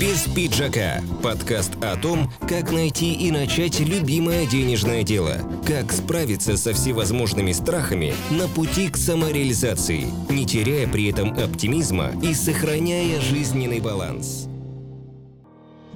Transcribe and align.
Без 0.00 0.28
пиджака. 0.28 1.02
Подкаст 1.24 1.72
о 1.82 1.96
том, 1.96 2.30
как 2.48 2.70
найти 2.70 3.14
и 3.14 3.32
начать 3.32 3.80
любимое 3.80 4.46
денежное 4.46 5.02
дело. 5.02 5.38
Как 5.66 5.90
справиться 5.90 6.56
со 6.56 6.72
всевозможными 6.72 7.50
страхами 7.50 8.14
на 8.30 8.46
пути 8.46 8.90
к 8.90 8.96
самореализации, 8.96 10.04
не 10.30 10.46
теряя 10.46 10.86
при 10.86 11.10
этом 11.10 11.30
оптимизма 11.30 12.12
и 12.22 12.32
сохраняя 12.32 13.20
жизненный 13.20 13.80
баланс. 13.80 14.48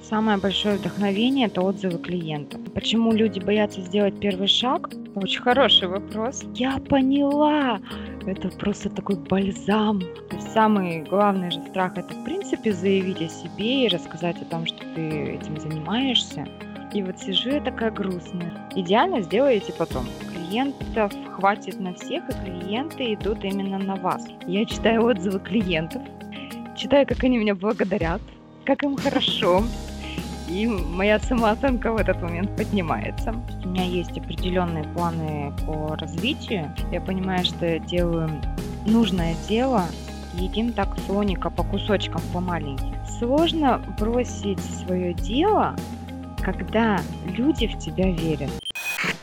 Самое 0.02 0.36
большое 0.36 0.78
вдохновение– 0.78 1.46
это 1.48 1.62
отзывы 1.62 1.98
клиентов. 1.98 2.60
Почему 2.74 3.12
люди 3.12 3.38
боятся 3.38 3.82
сделать 3.82 4.18
первый 4.18 4.48
шаг? 4.48 4.90
Очень 5.14 5.42
хороший 5.42 5.86
вопрос. 5.86 6.42
Я 6.54 6.78
поняла. 6.78 7.80
Это 8.26 8.48
просто 8.50 8.88
такой 8.88 9.16
бальзам. 9.16 10.00
То 10.30 10.36
есть 10.36 10.52
самый 10.52 11.02
главный 11.02 11.50
же 11.50 11.60
страх– 11.68 11.92
это, 11.96 12.14
в 12.14 12.24
принципе, 12.24 12.72
заявить 12.72 13.20
о 13.20 13.28
себе 13.28 13.86
и 13.86 13.88
рассказать 13.88 14.40
о 14.40 14.44
том, 14.44 14.66
что 14.66 14.78
ты 14.94 15.34
этим 15.34 15.58
занимаешься. 15.58 16.46
И 16.92 17.02
вот 17.02 17.18
сижу 17.18 17.50
я 17.50 17.60
такая 17.60 17.90
грустная. 17.90 18.68
Идеально 18.76 19.22
сделаете 19.22 19.72
потом. 19.72 20.06
Клиентов 20.32 21.12
хватит 21.34 21.80
на 21.80 21.94
всех, 21.94 22.22
и 22.28 22.32
клиенты 22.44 23.14
идут 23.14 23.42
именно 23.42 23.78
на 23.78 23.96
вас. 23.96 24.24
Я 24.46 24.64
читаю 24.66 25.04
отзывы 25.04 25.40
клиентов, 25.40 26.02
читаю, 26.76 27.06
как 27.06 27.24
они 27.24 27.38
меня 27.38 27.54
благодарят, 27.54 28.20
как 28.64 28.84
им 28.84 28.96
хорошо, 28.96 29.62
и 30.52 30.66
моя 30.66 31.18
самооценка 31.18 31.92
в 31.92 31.96
этот 31.96 32.20
момент 32.20 32.54
поднимается. 32.56 33.34
У 33.64 33.68
меня 33.68 33.84
есть 33.84 34.16
определенные 34.18 34.84
планы 34.84 35.52
по 35.66 35.96
развитию. 35.96 36.74
Я 36.90 37.00
понимаю, 37.00 37.44
что 37.44 37.64
я 37.66 37.78
делаю 37.78 38.30
нужное 38.84 39.34
дело, 39.48 39.86
едим 40.34 40.72
так 40.72 40.88
слоника 41.06 41.48
по 41.48 41.64
кусочкам, 41.64 42.20
по 42.32 42.40
маленьким. 42.40 42.94
Сложно 43.18 43.78
бросить 43.98 44.60
свое 44.60 45.14
дело, 45.14 45.74
когда 46.42 47.00
люди 47.24 47.66
в 47.66 47.78
тебя 47.78 48.10
верят. 48.10 48.50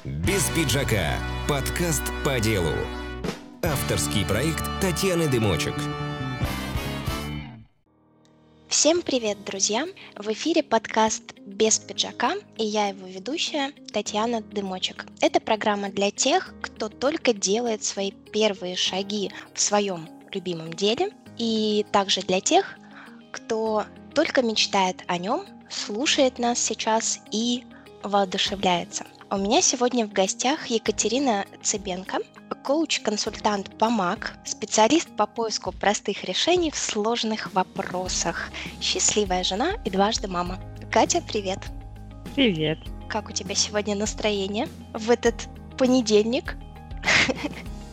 Без 0.04 0.50
пиджака. 0.56 1.14
Подкаст 1.48 2.04
по 2.26 2.40
делу. 2.40 2.72
Авторский 3.62 4.26
проект 4.26 4.64
Татьяны 4.82 5.28
Дымочек. 5.28 5.76
Всем 8.70 9.02
привет, 9.02 9.44
друзья! 9.46 9.88
В 10.16 10.32
эфире 10.32 10.62
подкаст 10.62 11.24
«Без 11.40 11.80
пиджака» 11.80 12.36
и 12.56 12.64
я 12.64 12.90
его 12.90 13.08
ведущая 13.08 13.72
Татьяна 13.92 14.42
Дымочек. 14.42 15.08
Это 15.22 15.40
программа 15.40 15.90
для 15.90 16.12
тех, 16.12 16.54
кто 16.62 16.88
только 16.88 17.34
делает 17.34 17.84
свои 17.84 18.12
первые 18.12 18.76
шаги 18.76 19.32
в 19.56 19.60
своем 19.60 20.08
любимом 20.32 20.72
деле 20.72 21.10
и 21.40 21.84
также 21.92 22.22
для 22.22 22.42
тех, 22.42 22.78
кто 23.32 23.86
только 24.14 24.44
мечтает 24.44 24.98
о 25.08 25.18
нем, 25.18 25.48
слушает 25.72 26.38
нас 26.38 26.60
сейчас 26.60 27.22
и 27.32 27.64
воодушевляется. 28.04 29.08
У 29.32 29.38
меня 29.38 29.64
сегодня 29.64 30.06
в 30.06 30.14
гостях 30.14 30.68
Екатерина 30.68 31.48
Цыбенко, 31.64 32.20
коуч-консультант 32.56 33.78
по 33.78 33.90
МАК, 33.90 34.38
специалист 34.44 35.10
по 35.16 35.26
поиску 35.26 35.72
простых 35.72 36.24
решений 36.24 36.72
в 36.72 36.78
сложных 36.78 37.54
вопросах, 37.54 38.50
счастливая 38.82 39.44
жена 39.44 39.74
и 39.86 39.90
дважды 39.90 40.28
мама. 40.28 40.60
Катя, 40.92 41.22
привет! 41.22 41.60
Привет! 42.36 42.80
Как 43.08 43.30
у 43.30 43.32
тебя 43.32 43.56
сегодня 43.56 43.96
настроение 43.96 44.68
в 44.94 45.10
этот 45.10 45.48
понедельник? 45.78 46.56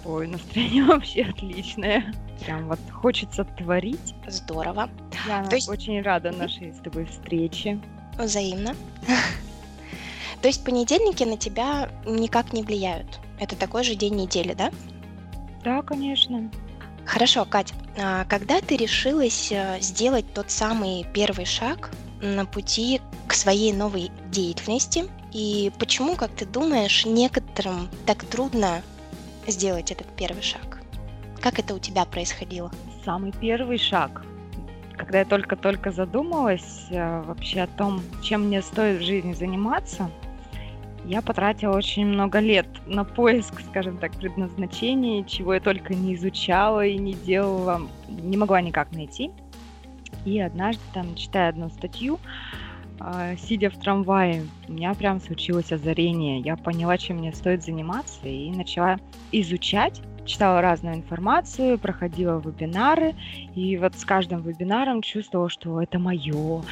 Ой, 0.04 0.26
настроение 0.28 0.84
вообще 0.86 1.22
отличное. 1.22 2.14
Прям 2.44 2.68
вот 2.68 2.78
хочется 2.92 3.44
творить. 3.44 4.14
Здорово. 4.26 4.90
Я 5.26 5.44
То 5.44 5.56
есть... 5.56 5.68
очень 5.68 6.02
рада 6.02 6.32
нашей 6.32 6.72
с 6.72 6.78
тобой 6.78 7.06
встрече. 7.06 7.80
Взаимно. 8.18 8.74
То 10.42 10.48
есть 10.48 10.64
понедельники 10.64 11.24
на 11.24 11.36
тебя 11.36 11.88
никак 12.06 12.52
не 12.52 12.62
влияют? 12.62 13.18
Это 13.38 13.56
такой 13.56 13.84
же 13.84 13.94
день 13.94 14.14
недели, 14.16 14.54
да? 14.54 14.70
Да, 15.64 15.82
конечно. 15.82 16.50
Хорошо, 17.04 17.44
Катя, 17.44 17.74
а 17.98 18.24
когда 18.24 18.60
ты 18.60 18.76
решилась 18.76 19.50
э, 19.52 19.78
сделать 19.80 20.32
тот 20.34 20.50
самый 20.50 21.06
первый 21.14 21.44
шаг 21.44 21.90
на 22.20 22.44
пути 22.44 23.00
к 23.26 23.34
своей 23.34 23.72
новой 23.72 24.10
деятельности? 24.30 25.04
И 25.32 25.70
почему, 25.78 26.16
как 26.16 26.30
ты 26.30 26.46
думаешь, 26.46 27.04
некоторым 27.04 27.88
так 28.06 28.24
трудно 28.24 28.82
сделать 29.46 29.92
этот 29.92 30.06
первый 30.16 30.42
шаг? 30.42 30.80
Как 31.40 31.58
это 31.58 31.74
у 31.74 31.78
тебя 31.78 32.04
происходило? 32.06 32.70
Самый 33.04 33.32
первый 33.32 33.78
шаг. 33.78 34.24
Когда 34.96 35.18
я 35.20 35.24
только-только 35.24 35.92
задумалась 35.92 36.86
э, 36.90 37.22
вообще 37.22 37.62
о 37.62 37.66
том, 37.66 38.02
чем 38.22 38.46
мне 38.46 38.62
стоит 38.62 39.00
в 39.00 39.04
жизни 39.04 39.32
заниматься, 39.32 40.10
я 41.06 41.22
потратила 41.22 41.76
очень 41.76 42.06
много 42.06 42.40
лет 42.40 42.66
на 42.86 43.04
поиск, 43.04 43.60
скажем 43.60 43.98
так, 43.98 44.12
предназначения, 44.12 45.22
чего 45.24 45.54
я 45.54 45.60
только 45.60 45.94
не 45.94 46.14
изучала 46.16 46.84
и 46.84 46.98
не 46.98 47.14
делала, 47.14 47.82
не 48.08 48.36
могла 48.36 48.60
никак 48.60 48.92
найти. 48.92 49.30
И 50.24 50.40
однажды, 50.40 50.82
там, 50.92 51.14
читая 51.14 51.50
одну 51.50 51.70
статью, 51.70 52.18
э, 53.00 53.36
сидя 53.38 53.70
в 53.70 53.78
трамвае, 53.78 54.44
у 54.68 54.72
меня 54.72 54.94
прям 54.94 55.20
случилось 55.20 55.70
озарение. 55.70 56.40
Я 56.40 56.56
поняла, 56.56 56.98
чем 56.98 57.18
мне 57.18 57.32
стоит 57.32 57.62
заниматься, 57.62 58.26
и 58.26 58.50
начала 58.50 58.98
изучать 59.30 60.02
читала 60.26 60.60
разную 60.60 60.96
информацию, 60.96 61.78
проходила 61.78 62.38
вебинары, 62.38 63.14
и 63.54 63.76
вот 63.76 63.94
с 63.96 64.04
каждым 64.04 64.42
вебинаром 64.42 65.00
чувствовала, 65.00 65.48
что 65.48 65.80
это 65.80 65.98
мое, 65.98 66.62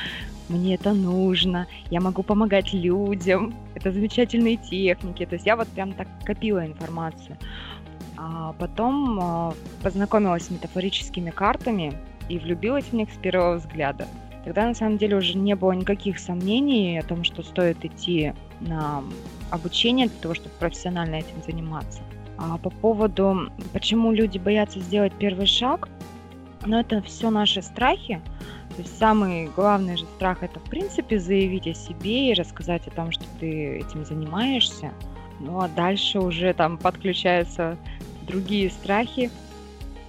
мне 0.49 0.75
это 0.75 0.93
нужно, 0.93 1.66
я 1.91 2.00
могу 2.00 2.22
помогать 2.22 2.72
людям, 2.72 3.55
это 3.75 3.93
замечательные 3.93 4.56
техники. 4.56 5.27
То 5.27 5.34
есть 5.34 5.47
я 5.47 5.56
вот 5.56 5.69
прям 5.69 5.93
так 5.93 6.09
копила 6.25 6.65
информацию. 6.66 7.37
А 8.16 8.55
потом 8.59 9.19
а, 9.21 9.55
познакомилась 9.82 10.47
с 10.47 10.50
метафорическими 10.50 11.31
картами 11.31 11.94
и 12.28 12.38
влюбилась 12.38 12.84
в 12.87 12.93
них 12.93 13.10
с 13.12 13.16
первого 13.16 13.56
взгляда. 13.56 14.06
Тогда 14.44 14.66
на 14.66 14.75
самом 14.75 14.99
деле 14.99 15.16
уже 15.16 15.37
не 15.38 15.55
было 15.55 15.72
никаких 15.72 16.19
сомнений 16.19 16.99
о 16.99 17.03
том, 17.03 17.25
что 17.25 17.43
стоит 17.43 17.84
идти 17.84 18.34
на 18.61 19.03
обучение 19.50 20.09
для 20.09 20.19
того, 20.19 20.34
чтобы 20.34 20.50
профессионально 20.59 21.16
этим 21.16 21.43
заниматься. 21.47 22.00
А 22.37 22.59
по 22.59 22.71
поводу, 22.71 23.50
почему 23.72 24.12
люди 24.12 24.38
боятся 24.38 24.81
сделать 24.81 25.12
первый 25.19 25.47
шаг, 25.47 25.88
ну 26.66 26.78
это 26.78 27.00
все 27.03 27.31
наши 27.31 27.62
страхи, 27.62 28.21
то 28.77 28.83
есть 28.83 28.99
самый 28.99 29.47
главный 29.55 29.97
же 29.97 30.05
страх 30.17 30.43
это 30.43 30.59
в 30.59 30.65
принципе 30.65 31.21
заявить 31.21 31.69
о 31.69 31.75
себе 31.75 32.31
и 32.31 32.35
рассказать 32.35 32.87
о 32.89 32.91
том, 32.91 33.12
что 33.12 33.25
ты 33.39 33.79
этим 33.79 34.05
занимаешься. 34.05 34.93
Ну 35.39 35.61
а 35.61 35.69
дальше 35.69 36.19
уже 36.19 36.53
там 36.55 36.77
подключаются 36.77 37.77
другие 38.27 38.71
страхи. 38.71 39.31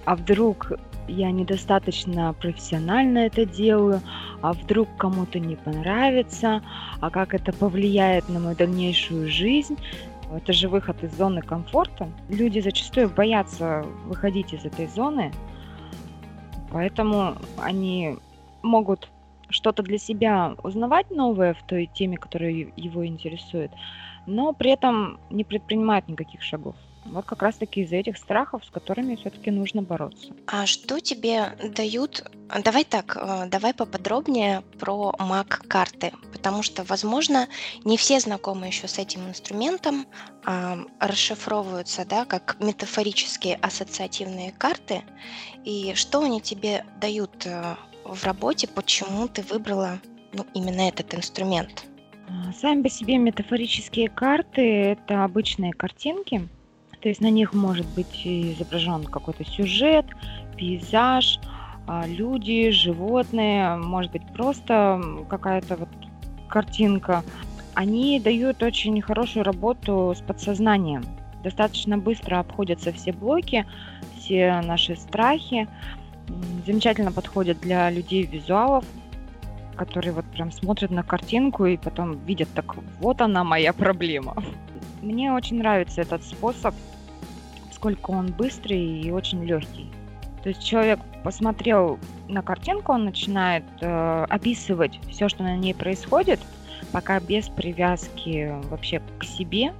А 0.04 0.16
вдруг 0.16 0.72
я 1.06 1.30
недостаточно 1.30 2.32
профессионально 2.32 3.18
это 3.18 3.44
делаю, 3.44 4.00
а 4.42 4.52
вдруг 4.52 4.88
кому-то 4.96 5.38
не 5.38 5.54
понравится, 5.54 6.62
а 7.00 7.10
как 7.10 7.34
это 7.34 7.52
повлияет 7.52 8.28
на 8.28 8.40
мою 8.40 8.56
дальнейшую 8.56 9.28
жизнь. 9.28 9.76
Это 10.34 10.52
же 10.52 10.68
выход 10.68 11.04
из 11.04 11.16
зоны 11.16 11.40
комфорта. 11.40 12.08
Люди 12.28 12.58
зачастую 12.58 13.08
боятся 13.08 13.86
выходить 14.06 14.52
из 14.52 14.64
этой 14.64 14.88
зоны, 14.88 15.32
поэтому 16.72 17.36
они 17.58 18.18
могут 18.66 19.10
что-то 19.48 19.82
для 19.82 19.98
себя 19.98 20.56
узнавать 20.62 21.10
новое 21.10 21.54
в 21.54 21.62
той 21.66 21.86
теме, 21.86 22.16
которая 22.16 22.50
его 22.50 23.06
интересует, 23.06 23.70
но 24.26 24.52
при 24.52 24.72
этом 24.72 25.20
не 25.30 25.44
предпринимают 25.44 26.08
никаких 26.08 26.42
шагов. 26.42 26.74
Вот 27.12 27.24
как 27.24 27.42
раз-таки 27.42 27.82
из-за 27.82 27.96
этих 27.96 28.16
страхов, 28.16 28.64
с 28.64 28.70
которыми 28.70 29.14
все-таки 29.14 29.50
нужно 29.50 29.82
бороться. 29.82 30.32
А 30.46 30.66
что 30.66 30.98
тебе 31.00 31.56
дают? 31.74 32.24
Давай 32.64 32.84
так, 32.84 33.16
э, 33.16 33.46
давай 33.48 33.74
поподробнее 33.74 34.62
про 34.80 35.12
маг-карты, 35.18 36.12
потому 36.32 36.62
что, 36.62 36.82
возможно, 36.84 37.48
не 37.84 37.96
все 37.96 38.18
знакомы 38.20 38.66
еще 38.66 38.88
с 38.88 38.98
этим 38.98 39.28
инструментом, 39.28 40.06
а, 40.44 40.78
расшифровываются, 41.00 42.04
да, 42.04 42.24
как 42.24 42.56
метафорические 42.60 43.56
ассоциативные 43.56 44.52
карты. 44.52 45.02
И 45.64 45.92
что 45.94 46.22
они 46.22 46.40
тебе 46.40 46.84
дают 47.00 47.46
э, 47.46 47.76
в 48.14 48.24
работе, 48.24 48.68
почему 48.68 49.28
ты 49.28 49.42
выбрала 49.42 49.98
ну, 50.32 50.46
именно 50.54 50.88
этот 50.88 51.14
инструмент? 51.14 51.86
А, 52.28 52.52
сами 52.52 52.82
по 52.82 52.88
себе 52.88 53.18
метафорические 53.18 54.08
карты– 54.08 54.60
это 54.62 55.24
обычные 55.24 55.72
картинки, 55.72 56.48
то 57.00 57.08
есть 57.08 57.20
на 57.20 57.30
них 57.30 57.52
может 57.54 57.86
быть 57.94 58.26
изображен 58.26 59.04
какой-то 59.04 59.44
сюжет, 59.44 60.06
пейзаж, 60.56 61.38
а, 61.86 62.06
люди, 62.06 62.70
животные, 62.70 63.76
может 63.76 64.12
быть 64.12 64.26
просто 64.32 65.00
какая-то 65.28 65.76
вот 65.76 65.88
картинка. 66.48 67.22
Они 67.74 68.18
дают 68.18 68.62
очень 68.62 69.00
хорошую 69.02 69.44
работу 69.44 70.14
с 70.16 70.20
подсознанием. 70.20 71.04
Достаточно 71.44 71.98
быстро 71.98 72.40
обходятся 72.40 72.92
все 72.92 73.12
блоки, 73.12 73.66
все 74.16 74.60
наши 74.62 74.96
страхи 74.96 75.68
замечательно 76.66 77.12
подходят 77.12 77.60
для 77.60 77.90
людей 77.90 78.24
визуалов. 78.24 78.84
которые 79.76 80.14
вот 80.14 80.24
прям 80.24 80.50
смотрят 80.50 80.90
на 80.90 81.02
картинку 81.02 81.66
и 81.66 81.76
потом 81.76 82.16
видят, 82.24 82.48
так 82.54 82.76
вот 82.98 83.20
она 83.20 83.44
моя 83.44 83.74
проблема. 83.74 84.34
Мне 85.02 85.32
очень 85.32 85.58
нравится 85.58 86.00
этот 86.00 86.24
способ, 86.24 86.74
сколько 87.72 88.12
он 88.12 88.32
быстрый 88.32 89.02
и 89.02 89.10
очень 89.10 89.44
легкий. 89.44 89.90
То 90.42 90.48
есть 90.48 90.64
человек 90.64 90.98
посмотрел 91.24 91.98
на 92.28 92.40
картинку, 92.40 92.92
он 92.92 93.04
начинает 93.04 93.64
э, 93.80 94.26
описывать 94.30 94.98
все, 95.10 95.28
что 95.28 95.42
на 95.42 95.56
ней 95.56 95.74
происходит, 95.74 96.40
пока 96.92 97.20
без 97.20 97.48
привязки 97.48 98.54
вообще 98.70 99.02
к 99.18 99.24
себе. 99.24 99.74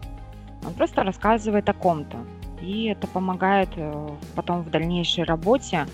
Он 0.67 0.75
просто 0.75 1.05
рассказывает 1.05 1.69
о 1.69 1.73
ком-то. 1.73 2.19
И 2.61 2.87
это 2.87 3.07
помогает 3.07 3.69
э, 3.77 4.09
потом 4.35 4.63
в 4.63 4.71
дальнейшей 4.71 5.25
работе 5.25 5.87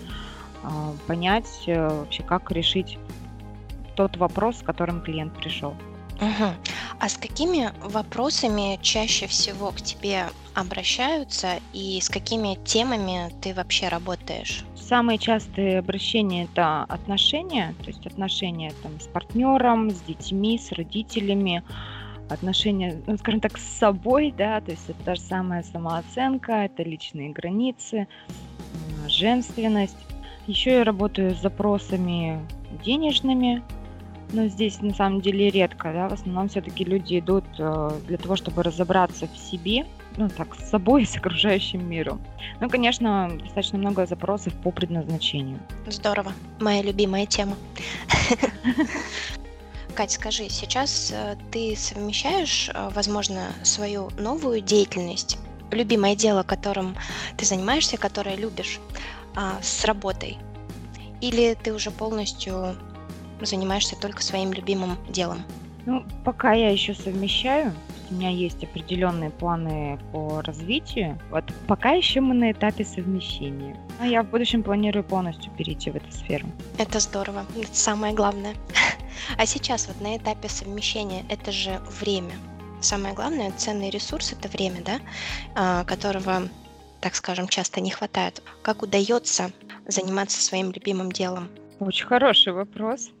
понять 1.07 1.63
э, 1.67 1.87
вообще, 1.87 2.23
как 2.23 2.51
решить 2.51 2.97
тот 3.95 4.17
вопрос, 4.17 4.57
с 4.57 4.63
которым 4.63 5.01
клиент 5.01 5.33
пришел. 5.33 5.75
Угу. 6.21 6.49
А 6.99 7.09
с 7.09 7.17
какими 7.17 7.71
вопросами 7.81 8.79
чаще 8.81 9.27
всего 9.27 9.71
к 9.71 9.81
тебе 9.81 10.27
обращаются 10.53 11.59
и 11.73 11.99
с 11.99 12.09
какими 12.09 12.57
темами 12.63 13.31
ты 13.41 13.53
вообще 13.53 13.89
работаешь? 13.89 14.63
Самые 14.75 15.17
частые 15.17 15.79
обращения 15.79 16.45
это 16.45 16.83
отношения, 16.83 17.73
то 17.81 17.87
есть 17.87 18.05
отношения 18.05 18.73
там, 18.83 18.99
с 18.99 19.07
партнером, 19.07 19.89
с 19.89 20.01
детьми, 20.01 20.57
с 20.57 20.71
родителями, 20.71 21.63
отношения, 22.29 23.01
ну, 23.07 23.17
скажем 23.17 23.41
так, 23.41 23.57
с 23.57 23.77
собой, 23.79 24.33
да, 24.37 24.61
то 24.61 24.71
есть 24.71 24.89
это 24.89 25.03
та 25.03 25.15
же 25.15 25.21
самая 25.21 25.63
самооценка, 25.63 26.65
это 26.65 26.83
личные 26.83 27.29
границы, 27.31 28.07
женственность. 29.07 29.97
Еще 30.47 30.71
я 30.71 30.83
работаю 30.83 31.33
с 31.35 31.41
запросами 31.41 32.45
денежными, 32.83 33.63
но 34.33 34.47
здесь 34.47 34.81
на 34.81 34.93
самом 34.93 35.21
деле 35.21 35.49
редко, 35.49 35.93
да, 35.93 36.09
в 36.09 36.13
основном 36.13 36.49
все-таки 36.49 36.83
люди 36.83 37.19
идут 37.19 37.45
э, 37.59 37.91
для 38.07 38.17
того, 38.17 38.35
чтобы 38.35 38.63
разобраться 38.63 39.27
в 39.27 39.37
себе, 39.37 39.85
ну 40.17 40.27
так, 40.27 40.55
с 40.55 40.69
собой 40.69 41.03
и 41.03 41.05
с 41.05 41.15
окружающим 41.15 41.87
миром. 41.87 42.21
Ну, 42.59 42.69
конечно, 42.69 43.31
достаточно 43.39 43.77
много 43.77 44.05
запросов 44.05 44.53
по 44.55 44.71
предназначению. 44.71 45.59
Здорово, 45.87 46.33
моя 46.59 46.81
любимая 46.81 47.25
тема. 47.25 47.55
Кать, 49.95 50.11
скажи, 50.11 50.49
сейчас 50.49 51.13
э, 51.13 51.35
ты 51.51 51.75
совмещаешь, 51.77 52.69
э, 52.73 52.89
возможно, 52.93 53.49
свою 53.61 54.09
новую 54.17 54.61
деятельность, 54.61 55.37
любимое 55.71 56.15
дело, 56.15 56.43
которым 56.43 56.95
ты 57.37 57.45
занимаешься, 57.45 57.97
которое 57.97 58.35
любишь, 58.35 58.79
а, 59.35 59.59
с 59.61 59.85
работой? 59.85 60.37
Или 61.21 61.55
ты 61.55 61.73
уже 61.73 61.91
полностью 61.91 62.75
занимаешься 63.41 63.95
только 63.99 64.21
своим 64.21 64.53
любимым 64.53 64.97
делом? 65.09 65.43
Ну, 65.85 66.05
пока 66.23 66.53
я 66.53 66.69
еще 66.69 66.93
совмещаю, 66.93 67.73
у 68.09 68.13
меня 68.13 68.29
есть 68.29 68.63
определенные 68.63 69.31
планы 69.31 69.99
по 70.11 70.41
развитию. 70.41 71.19
Вот 71.29 71.43
пока 71.67 71.91
еще 71.91 72.21
мы 72.21 72.35
на 72.35 72.51
этапе 72.51 72.85
совмещения. 72.85 73.75
Но 73.99 74.05
я 74.05 74.23
в 74.23 74.29
будущем 74.29 74.63
планирую 74.63 75.03
полностью 75.03 75.51
перейти 75.53 75.91
в 75.91 75.95
эту 75.95 76.11
сферу. 76.11 76.47
Это 76.77 76.99
здорово. 76.99 77.45
Это 77.57 77.75
самое 77.75 78.13
главное. 78.13 78.55
А 79.37 79.45
сейчас 79.45 79.87
вот 79.87 80.01
на 80.01 80.17
этапе 80.17 80.49
совмещения 80.49 81.23
это 81.29 81.51
же 81.51 81.79
время. 82.01 82.33
Самое 82.81 83.13
главное, 83.13 83.51
ценный 83.51 83.89
ресурс 83.89 84.33
это 84.33 84.49
время, 84.49 84.81
да, 84.83 84.99
а, 85.55 85.85
которого, 85.85 86.49
так 87.03 87.15
скажем, 87.15 87.49
часто 87.49 87.81
не 87.81 87.91
хватает. 87.91 88.41
Как 88.61 88.81
удается 88.81 89.51
заниматься 89.85 90.41
своим 90.41 90.71
любимым 90.71 91.11
делом? 91.11 91.49
Очень 91.81 92.05
хороший 92.05 92.53
вопрос. 92.53 93.11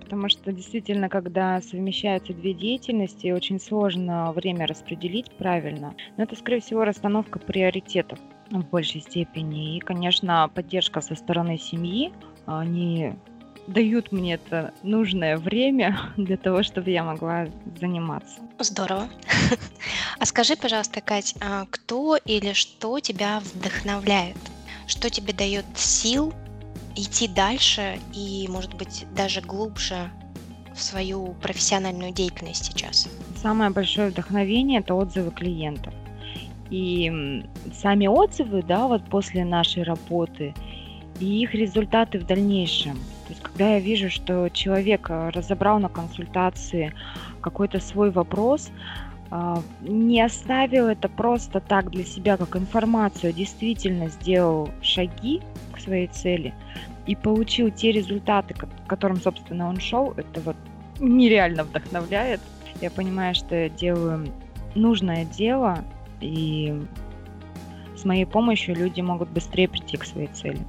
Потому 0.00 0.30
что 0.30 0.50
действительно, 0.50 1.10
когда 1.10 1.60
совмещаются 1.60 2.32
две 2.32 2.54
деятельности, 2.54 3.30
очень 3.30 3.60
сложно 3.60 4.32
время 4.32 4.66
распределить 4.66 5.30
правильно. 5.32 5.94
Но 6.16 6.24
это, 6.24 6.36
скорее 6.36 6.60
всего, 6.60 6.84
расстановка 6.84 7.38
приоритетов 7.38 8.18
в 8.50 8.64
большей 8.64 9.02
степени. 9.02 9.76
И, 9.76 9.80
конечно, 9.80 10.50
поддержка 10.54 11.02
со 11.02 11.14
стороны 11.14 11.58
семьи. 11.58 12.10
Они 12.46 13.12
дают 13.68 14.12
мне 14.12 14.34
это 14.34 14.72
нужное 14.82 15.36
время 15.36 15.98
для 16.16 16.36
того, 16.36 16.62
чтобы 16.62 16.90
я 16.90 17.04
могла 17.04 17.46
заниматься. 17.80 18.40
Здорово. 18.58 19.08
А 20.18 20.26
скажи, 20.26 20.56
пожалуйста, 20.56 21.00
Кать, 21.00 21.36
а 21.40 21.66
кто 21.70 22.16
или 22.16 22.52
что 22.52 22.98
тебя 22.98 23.40
вдохновляет? 23.40 24.36
Что 24.88 25.10
тебе 25.10 25.32
дает 25.32 25.64
сил 25.76 26.34
идти 26.96 27.28
дальше 27.28 28.00
и, 28.12 28.46
может 28.48 28.74
быть, 28.74 29.06
даже 29.14 29.40
глубже 29.40 30.10
в 30.74 30.82
свою 30.82 31.34
профессиональную 31.34 32.12
деятельность 32.12 32.64
сейчас? 32.64 33.08
Самое 33.36 33.70
большое 33.70 34.10
вдохновение– 34.10 34.80
это 34.80 34.94
отзывы 34.94 35.30
клиентов. 35.30 35.94
И 36.70 37.44
сами 37.72 38.08
отзывы, 38.08 38.62
да, 38.62 38.88
вот 38.88 39.04
после 39.04 39.44
нашей 39.44 39.84
работы, 39.84 40.52
и 41.20 41.42
их 41.42 41.54
результаты 41.54 42.18
в 42.18 42.26
дальнейшем. 42.26 42.98
Когда 43.58 43.74
я 43.74 43.80
вижу, 43.80 44.08
что 44.08 44.48
человек 44.50 45.10
разобрал 45.10 45.80
на 45.80 45.88
консультации 45.88 46.94
какой-то 47.40 47.80
свой 47.80 48.12
вопрос, 48.12 48.70
а, 49.32 49.60
не 49.80 50.22
оставил 50.22 50.86
это 50.86 51.08
просто 51.08 51.58
так 51.58 51.90
для 51.90 52.04
себя 52.04 52.36
как 52.36 52.54
информацию, 52.54 53.30
а 53.30 53.32
действительно 53.32 54.10
сделал 54.10 54.70
шаги 54.80 55.42
к 55.72 55.80
своей 55.80 56.06
цели 56.06 56.54
и 57.08 57.16
получил 57.16 57.72
те 57.72 57.90
результаты, 57.90 58.54
к 58.54 58.68
которым, 58.86 59.16
собственно, 59.16 59.68
он 59.68 59.80
шел, 59.80 60.14
это 60.16 60.40
вот 60.42 60.56
нереально 61.00 61.64
вдохновляет. 61.64 62.40
Я 62.80 62.92
понимаю, 62.92 63.34
что 63.34 63.56
я 63.56 63.68
делаю 63.68 64.32
нужное 64.76 65.24
дело, 65.24 65.80
и 66.20 66.80
с 67.96 68.04
моей 68.04 68.24
помощью 68.24 68.76
люди 68.76 69.00
могут 69.00 69.30
быстрее 69.30 69.66
прийти 69.66 69.96
к 69.96 70.04
своей 70.04 70.28
цели. 70.28 70.60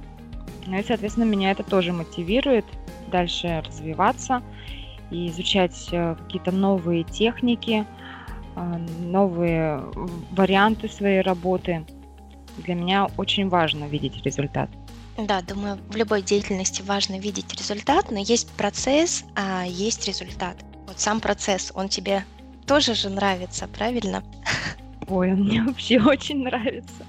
Ну 0.66 0.78
и, 0.78 0.82
соответственно, 0.82 1.24
меня 1.24 1.50
это 1.50 1.62
тоже 1.62 1.92
мотивирует 1.92 2.64
дальше 3.08 3.62
развиваться 3.66 4.42
и 5.10 5.28
изучать 5.28 5.88
э, 5.92 6.16
какие-то 6.16 6.52
новые 6.52 7.04
техники, 7.04 7.86
э, 8.56 8.76
новые 9.00 9.78
варианты 10.30 10.88
своей 10.88 11.20
работы. 11.20 11.84
Для 12.58 12.74
меня 12.74 13.08
очень 13.16 13.48
важно 13.48 13.84
видеть 13.84 14.22
результат. 14.22 14.70
Да, 15.18 15.42
думаю, 15.42 15.78
в 15.88 15.96
любой 15.96 16.22
деятельности 16.22 16.82
важно 16.82 17.18
видеть 17.18 17.52
результат, 17.54 18.10
но 18.10 18.18
есть 18.18 18.50
процесс, 18.52 19.24
а 19.34 19.64
есть 19.66 20.06
результат. 20.06 20.56
Вот 20.86 20.98
сам 20.98 21.20
процесс, 21.20 21.72
он 21.74 21.88
тебе 21.88 22.24
тоже 22.66 22.94
же 22.94 23.10
нравится, 23.10 23.66
правильно? 23.68 24.22
Ой, 25.08 25.32
он 25.32 25.40
мне 25.40 25.62
вообще 25.66 26.00
очень 26.00 26.44
нравится, 26.44 27.04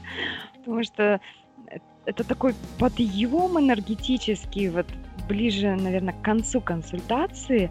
потому 0.57 0.83
что 0.83 1.21
это 2.05 2.23
такой 2.23 2.55
подъем 2.79 3.59
энергетический, 3.59 4.69
вот 4.69 4.87
ближе, 5.27 5.75
наверное, 5.75 6.13
к 6.13 6.21
концу 6.21 6.61
консультации, 6.61 7.69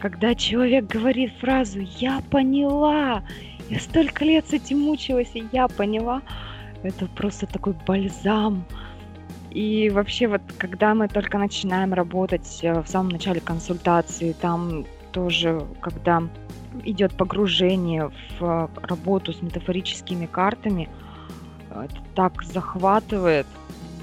когда 0.00 0.34
человек 0.34 0.86
говорит 0.86 1.32
фразу 1.38 1.80
«я 1.98 2.22
поняла», 2.30 3.22
я 3.68 3.78
столько 3.78 4.24
лет 4.24 4.48
с 4.48 4.52
этим 4.52 4.80
мучилась, 4.80 5.30
и 5.34 5.44
я 5.52 5.68
поняла, 5.68 6.22
это 6.82 7.06
просто 7.06 7.46
такой 7.46 7.74
бальзам. 7.86 8.64
И 9.50 9.90
вообще 9.90 10.26
вот, 10.26 10.40
когда 10.58 10.94
мы 10.94 11.08
только 11.08 11.38
начинаем 11.38 11.92
работать 11.92 12.60
э, 12.62 12.80
в 12.82 12.88
самом 12.88 13.10
начале 13.10 13.40
консультации, 13.40 14.32
там 14.32 14.86
тоже, 15.12 15.62
когда 15.80 16.22
идет 16.84 17.14
погружение 17.14 18.10
в 18.40 18.70
работу 18.82 19.32
с 19.32 19.42
метафорическими 19.42 20.26
картами, 20.26 20.88
это 21.84 21.96
так 22.14 22.42
захватывает. 22.42 23.46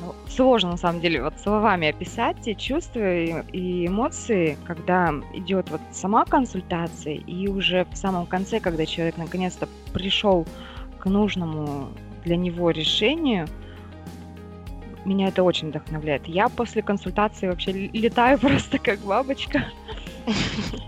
Ну, 0.02 0.16
сложно, 0.28 0.72
на 0.72 0.78
самом 0.78 1.02
деле, 1.02 1.22
вот 1.22 1.34
словами 1.40 1.90
описать 1.90 2.38
те 2.42 2.56
чувства 2.56 3.18
и, 3.18 3.88
эмоции, 3.88 4.58
когда 4.66 5.14
идет 5.34 5.70
вот 5.70 5.82
сама 5.92 6.26
консультация, 6.26 7.16
и 7.16 7.48
уже 7.48 7.86
в 7.92 7.96
самом 7.96 8.26
конце, 8.26 8.60
когда 8.60 8.86
человек 8.86 9.18
наконец-то 9.18 9.68
пришел 9.94 10.46
к 11.00 11.06
нужному 11.06 11.90
для 12.24 12.38
него 12.38 12.72
решению, 12.72 13.48
меня 15.06 15.28
это 15.28 15.44
очень 15.44 15.70
вдохновляет. 15.70 16.28
Я 16.28 16.50
после 16.50 16.82
консультации 16.82 17.48
вообще 17.48 17.72
летаю 17.72 18.40
просто 18.40 18.80
как 18.80 19.00
бабочка. 19.00 19.66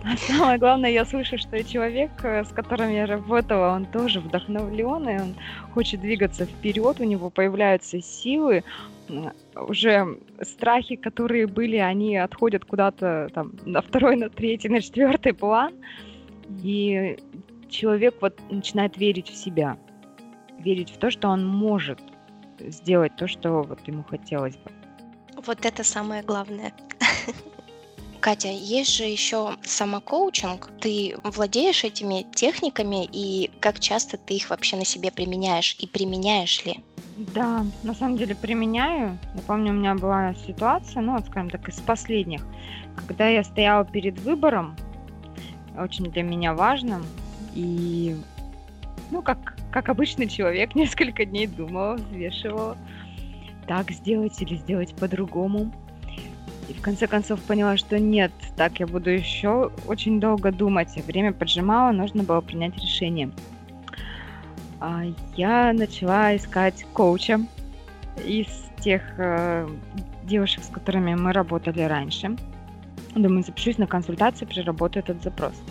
А 0.03 0.17
самое 0.17 0.57
главное, 0.57 0.89
я 0.89 1.05
слышу, 1.05 1.37
что 1.37 1.63
человек, 1.63 2.11
э, 2.23 2.43
с 2.43 2.49
которым 2.49 2.91
я 2.91 3.05
работала, 3.05 3.73
он 3.75 3.85
тоже 3.85 4.19
вдохновлен, 4.19 5.09
и 5.09 5.21
он 5.21 5.35
хочет 5.73 6.01
двигаться 6.01 6.45
вперед, 6.45 6.99
у 6.99 7.03
него 7.03 7.29
появляются 7.29 8.01
силы, 8.01 8.63
уже 9.55 10.19
страхи, 10.41 10.95
которые 10.95 11.47
были, 11.47 11.77
они 11.77 12.17
отходят 12.17 12.65
куда-то 12.65 13.29
там 13.33 13.53
на 13.65 13.81
второй, 13.81 14.15
на 14.15 14.29
третий, 14.29 14.69
на 14.69 14.81
четвертый 14.81 15.33
план, 15.33 15.73
и 16.63 17.17
человек 17.69 18.15
вот 18.21 18.39
начинает 18.49 18.97
верить 18.97 19.29
в 19.29 19.35
себя, 19.35 19.77
верить 20.59 20.89
в 20.89 20.97
то, 20.97 21.11
что 21.11 21.29
он 21.29 21.45
может 21.45 21.99
сделать 22.59 23.15
то, 23.15 23.27
что 23.27 23.63
вот 23.63 23.79
ему 23.87 24.03
хотелось 24.03 24.55
бы. 24.55 24.71
Вот 25.45 25.65
это 25.65 25.83
самое 25.83 26.21
главное. 26.23 26.73
Катя, 28.21 28.49
есть 28.49 28.95
же 28.95 29.03
еще 29.03 29.55
самокоучинг. 29.63 30.69
Ты 30.79 31.15
владеешь 31.23 31.83
этими 31.83 32.23
техниками 32.35 33.09
и 33.11 33.49
как 33.59 33.79
часто 33.79 34.17
ты 34.17 34.35
их 34.35 34.51
вообще 34.51 34.75
на 34.75 34.85
себе 34.85 35.11
применяешь 35.11 35.75
и 35.79 35.87
применяешь 35.87 36.63
ли? 36.63 36.81
Да, 37.17 37.65
на 37.81 37.95
самом 37.95 38.17
деле 38.17 38.35
применяю. 38.35 39.17
Я 39.33 39.41
помню, 39.41 39.71
у 39.71 39.75
меня 39.75 39.95
была 39.95 40.35
ситуация, 40.35 41.01
ну, 41.01 41.13
вот, 41.13 41.25
скажем 41.25 41.49
так, 41.49 41.67
из 41.67 41.79
последних, 41.79 42.45
когда 43.07 43.27
я 43.27 43.43
стояла 43.43 43.85
перед 43.85 44.19
выбором, 44.19 44.75
очень 45.75 46.05
для 46.05 46.21
меня 46.21 46.53
важным, 46.53 47.03
и, 47.55 48.15
ну, 49.09 49.23
как, 49.23 49.55
как 49.71 49.89
обычный 49.89 50.27
человек, 50.27 50.75
несколько 50.75 51.25
дней 51.25 51.47
думала, 51.47 51.95
взвешивала, 51.95 52.77
так 53.67 53.89
сделать 53.89 54.39
или 54.41 54.57
сделать 54.57 54.95
по-другому. 54.95 55.73
И 56.71 56.73
в 56.73 56.81
конце 56.81 57.05
концов 57.05 57.41
поняла, 57.41 57.75
что 57.75 57.99
нет, 57.99 58.31
так 58.55 58.79
я 58.79 58.87
буду 58.87 59.09
еще 59.09 59.73
очень 59.87 60.21
долго 60.21 60.53
думать. 60.53 60.95
Время 61.05 61.33
поджимало, 61.33 61.91
нужно 61.91 62.23
было 62.23 62.39
принять 62.39 62.77
решение. 62.77 63.29
А, 64.79 65.01
я 65.35 65.73
начала 65.73 66.33
искать 66.33 66.85
коуча 66.93 67.41
из 68.25 68.47
тех 68.79 69.01
э, 69.17 69.67
девушек, 70.23 70.63
с 70.63 70.67
которыми 70.67 71.13
мы 71.13 71.33
работали 71.33 71.81
раньше. 71.81 72.37
Думаю, 73.15 73.43
запишусь 73.43 73.77
на 73.77 73.85
консультацию, 73.85 74.47
приработаю 74.47 75.03
этот 75.03 75.21
запрос. 75.21 75.61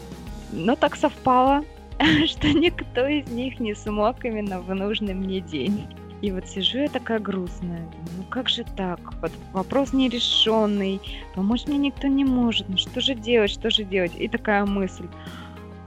Но 0.52 0.76
так 0.76 0.96
совпало, 0.96 1.64
что 2.26 2.52
никто 2.52 3.06
из 3.06 3.26
них 3.30 3.58
не 3.58 3.74
смог 3.74 4.22
именно 4.22 4.60
в 4.60 4.74
нужный 4.74 5.14
мне 5.14 5.40
день. 5.40 5.86
И 6.22 6.30
вот 6.32 6.46
сижу 6.46 6.78
я 6.78 6.88
такая 6.88 7.18
грустная, 7.18 7.80
ну 8.16 8.24
как 8.28 8.48
же 8.48 8.64
так? 8.76 9.00
Вот 9.22 9.32
вопрос 9.52 9.94
нерешенный, 9.94 11.00
помочь 11.34 11.66
мне 11.66 11.78
никто 11.78 12.08
не 12.08 12.24
может, 12.24 12.68
ну 12.68 12.76
что 12.76 13.00
же 13.00 13.14
делать, 13.14 13.50
что 13.50 13.70
же 13.70 13.84
делать? 13.84 14.12
И 14.18 14.28
такая 14.28 14.66
мысль, 14.66 15.06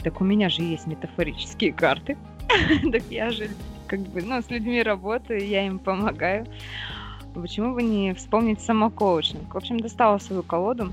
так 0.03 0.21
у 0.21 0.23
меня 0.23 0.49
же 0.49 0.63
есть 0.63 0.87
метафорические 0.87 1.71
карты, 1.71 2.17
так 2.91 3.03
я 3.11 3.29
же 3.29 3.49
как 3.85 3.99
бы, 3.99 4.23
ну, 4.23 4.41
с 4.41 4.49
людьми 4.49 4.81
работаю, 4.81 5.45
я 5.45 5.67
им 5.67 5.77
помогаю. 5.77 6.47
Почему 7.35 7.75
бы 7.75 7.83
не 7.83 8.15
вспомнить 8.15 8.59
самокоучинг? 8.59 9.53
В 9.53 9.57
общем, 9.57 9.79
достала 9.79 10.17
свою 10.17 10.41
колоду, 10.41 10.91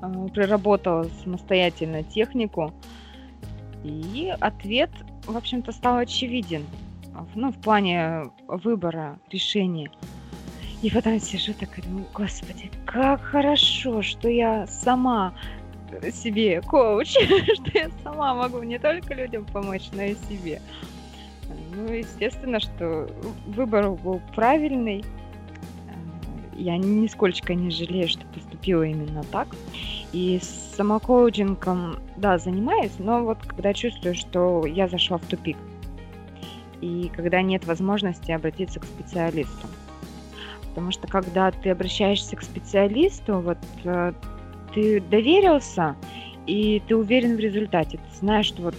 а, 0.00 0.28
проработала 0.28 1.06
самостоятельно 1.22 2.02
технику, 2.02 2.72
и 3.84 4.34
ответ, 4.40 4.90
в 5.26 5.36
общем-то, 5.36 5.72
стал 5.72 5.98
очевиден 5.98 6.64
ну, 7.34 7.52
в 7.52 7.56
плане 7.56 8.30
выбора 8.48 9.18
решения. 9.30 9.90
И 10.82 10.90
потом 10.90 11.18
сижу 11.18 11.54
такая, 11.54 11.84
думаю, 11.84 12.06
господи, 12.12 12.70
как 12.84 13.20
хорошо, 13.22 14.02
что 14.02 14.28
я 14.28 14.66
сама 14.66 15.32
себе 16.12 16.60
коуч, 16.60 17.08
что 17.54 17.70
я 17.78 17.90
сама 18.02 18.34
могу 18.34 18.62
не 18.62 18.78
только 18.78 19.14
людям 19.14 19.44
помочь, 19.46 19.88
но 19.92 20.02
и 20.02 20.14
себе. 20.14 20.60
Ну, 21.74 21.92
естественно, 21.92 22.60
что 22.60 23.08
выбор 23.46 23.90
был 23.90 24.20
правильный. 24.34 25.04
Я 26.54 26.78
нисколько 26.78 27.54
не 27.54 27.70
жалею, 27.70 28.08
что 28.08 28.26
поступила 28.28 28.82
именно 28.82 29.22
так. 29.24 29.48
И 30.12 30.38
с 30.42 30.74
самокоучингом, 30.76 31.98
да, 32.16 32.38
занимаюсь, 32.38 32.92
но 32.98 33.22
вот 33.24 33.38
когда 33.46 33.74
чувствую, 33.74 34.14
что 34.14 34.64
я 34.64 34.88
зашла 34.88 35.18
в 35.18 35.26
тупик, 35.26 35.56
и 36.80 37.10
когда 37.14 37.42
нет 37.42 37.66
возможности 37.66 38.32
обратиться 38.32 38.80
к 38.80 38.84
специалисту. 38.84 39.66
Потому 40.68 40.90
что 40.90 41.08
когда 41.08 41.50
ты 41.50 41.70
обращаешься 41.70 42.36
к 42.36 42.42
специалисту, 42.42 43.38
вот 43.38 43.58
э, 43.84 44.12
ты 44.74 45.00
доверился, 45.00 45.96
и 46.46 46.82
ты 46.86 46.96
уверен 46.96 47.36
в 47.36 47.40
результате. 47.40 47.98
Ты 47.98 48.18
знаешь, 48.18 48.46
что 48.46 48.62
вот 48.62 48.74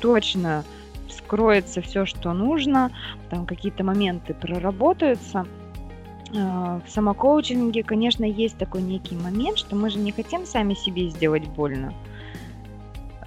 точно 0.00 0.64
скроется 1.08 1.80
все, 1.80 2.04
что 2.06 2.32
нужно, 2.32 2.90
там 3.30 3.46
какие-то 3.46 3.82
моменты 3.82 4.34
проработаются. 4.34 5.46
Э, 6.34 6.80
в 6.84 6.90
самокоучинге, 6.90 7.82
конечно, 7.82 8.24
есть 8.24 8.58
такой 8.58 8.82
некий 8.82 9.16
момент, 9.16 9.58
что 9.58 9.74
мы 9.74 9.90
же 9.90 9.98
не 9.98 10.12
хотим 10.12 10.44
сами 10.44 10.74
себе 10.74 11.08
сделать 11.08 11.46
больно. 11.48 11.94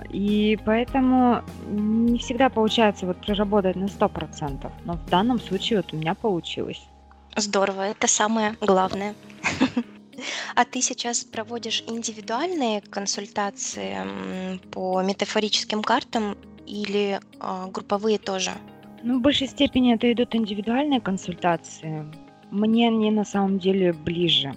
И 0.10 0.58
поэтому 0.66 1.44
не 1.68 2.18
всегда 2.20 2.50
получается 2.50 3.06
вот 3.06 3.18
проработать 3.18 3.76
на 3.76 3.86
100%. 3.86 4.72
Но 4.86 4.94
в 4.94 5.06
данном 5.10 5.40
случае 5.40 5.78
вот 5.80 5.94
у 5.94 5.98
меня 5.98 6.16
получилось. 6.16 6.82
Здорово, 7.36 7.90
это 7.90 8.08
самое 8.08 8.56
главное. 8.62 9.16
А 10.56 10.66
ты 10.66 10.82
сейчас 10.82 11.24
проводишь 11.24 11.84
индивидуальные 11.88 12.82
консультации 12.82 13.98
по 14.70 15.02
метафорическим 15.02 15.82
картам 15.82 16.38
или 16.68 17.20
э, 17.40 17.72
групповые 17.72 18.20
тоже? 18.20 18.52
Ну, 19.04 19.18
в 19.18 19.22
большей 19.22 19.48
степени 19.48 19.96
это 19.96 20.12
идут 20.12 20.36
индивидуальные 20.36 21.02
консультации. 21.02 22.06
Мне 22.52 22.90
они 22.90 23.10
на 23.12 23.26
самом 23.26 23.58
деле 23.58 23.94
ближе. 23.94 24.54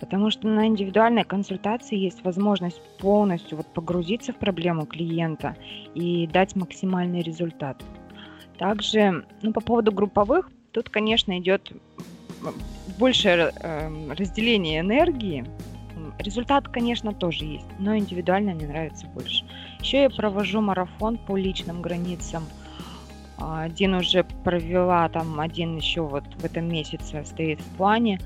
Потому 0.00 0.30
что 0.30 0.46
на 0.46 0.66
индивидуальной 0.66 1.24
консультации 1.24 1.96
есть 1.96 2.22
возможность 2.24 2.80
полностью 2.98 3.56
вот 3.56 3.66
погрузиться 3.74 4.32
в 4.32 4.36
проблему 4.36 4.86
клиента 4.86 5.56
и 5.94 6.26
дать 6.26 6.54
максимальный 6.54 7.22
результат. 7.22 7.82
Также, 8.58 9.24
ну, 9.42 9.52
по 9.52 9.60
поводу 9.60 9.92
групповых, 9.92 10.50
тут, 10.72 10.88
конечно, 10.88 11.38
идет 11.38 11.72
большее 12.98 13.52
э, 13.54 14.12
разделение 14.14 14.80
энергии. 14.80 15.44
Результат, 16.18 16.68
конечно, 16.68 17.12
тоже 17.12 17.44
есть, 17.44 17.66
но 17.78 17.96
индивидуально 17.96 18.54
мне 18.54 18.66
нравится 18.66 19.06
больше. 19.06 19.44
Еще 19.80 20.02
я 20.02 20.10
провожу 20.10 20.60
марафон 20.60 21.18
по 21.18 21.36
личным 21.36 21.82
границам. 21.82 22.44
Один 23.38 23.94
уже 23.94 24.24
провела, 24.24 25.08
там 25.08 25.38
один 25.38 25.76
еще 25.76 26.02
вот 26.02 26.24
в 26.36 26.44
этом 26.44 26.68
месяце 26.68 27.24
стоит 27.24 27.60
в 27.60 27.76
плане. 27.76 28.18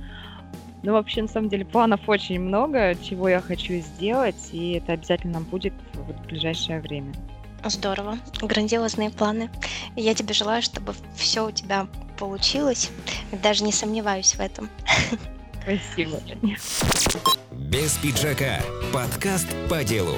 Ну, 0.83 0.93
вообще, 0.93 1.23
на 1.23 1.29
самом 1.29 1.49
деле, 1.49 1.65
планов 1.65 2.09
очень 2.09 2.41
много, 2.41 2.95
чего 2.97 3.29
я 3.29 3.41
хочу 3.41 3.75
сделать, 3.75 4.51
и 4.53 4.73
это 4.73 4.93
обязательно 4.93 5.41
будет 5.41 5.75
вот 5.95 6.17
в 6.17 6.27
ближайшее 6.27 6.81
время. 6.81 7.13
Здорово, 7.65 8.19
грандиозные 8.41 9.11
планы. 9.11 9.49
Я 9.95 10.15
тебе 10.15 10.35
желаю, 10.35 10.63
чтобы 10.63 10.95
все 11.15 11.47
у 11.47 11.51
тебя 11.53 11.87
получилось. 12.19 12.91
Даже 13.43 13.63
не 13.63 13.73
сомневаюсь 13.73 14.35
в 14.35 14.41
этом. 14.41 14.69
Спасибо. 15.63 16.19
Без 17.53 17.93
пиджака. 17.99 18.61
Подкаст 18.93 19.47
по 19.69 19.85
делу. 19.85 20.17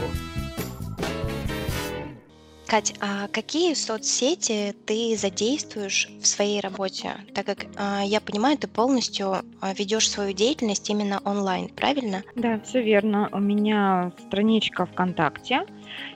Кать, 2.67 2.95
а 3.01 3.29
какие 3.29 3.75
соцсети 3.75 4.75
ты 4.87 5.17
задействуешь 5.17 6.09
в 6.21 6.27
своей 6.27 6.61
работе? 6.61 7.13
Так 7.35 7.45
как 7.45 7.67
а, 7.77 8.03
я 8.03 8.21
понимаю, 8.21 8.57
ты 8.57 8.67
полностью 8.69 9.43
а, 9.61 9.75
ведешь 9.75 10.09
свою 10.09 10.33
деятельность 10.33 10.89
именно 10.89 11.21
онлайн, 11.25 11.69
правильно? 11.69 12.23
Да, 12.37 12.59
все 12.61 12.83
верно. 12.83 13.29
У 13.33 13.39
меня 13.39 14.13
страничка 14.27 14.87
ВКонтакте. 14.87 15.67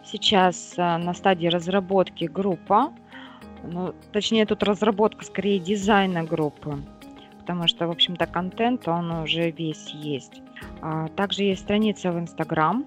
Сейчас 0.05 0.73
а, 0.79 0.97
на 0.97 1.13
стадии 1.13 1.49
разработки 1.49 2.25
группа. 2.25 2.95
Ну, 3.63 3.95
точнее, 4.13 4.47
тут 4.47 4.63
разработка 4.63 5.25
скорее 5.25 5.59
дизайна 5.59 6.23
группы 6.25 6.83
потому 7.41 7.67
что, 7.67 7.89
в 7.89 7.91
общем-то, 7.91 8.27
контент, 8.27 8.87
он 8.89 9.11
уже 9.11 9.51
весь 9.51 9.89
есть. 9.95 10.43
Также 11.17 11.45
есть 11.45 11.63
страница 11.63 12.13
в 12.13 12.19
Инстаграм, 12.19 12.85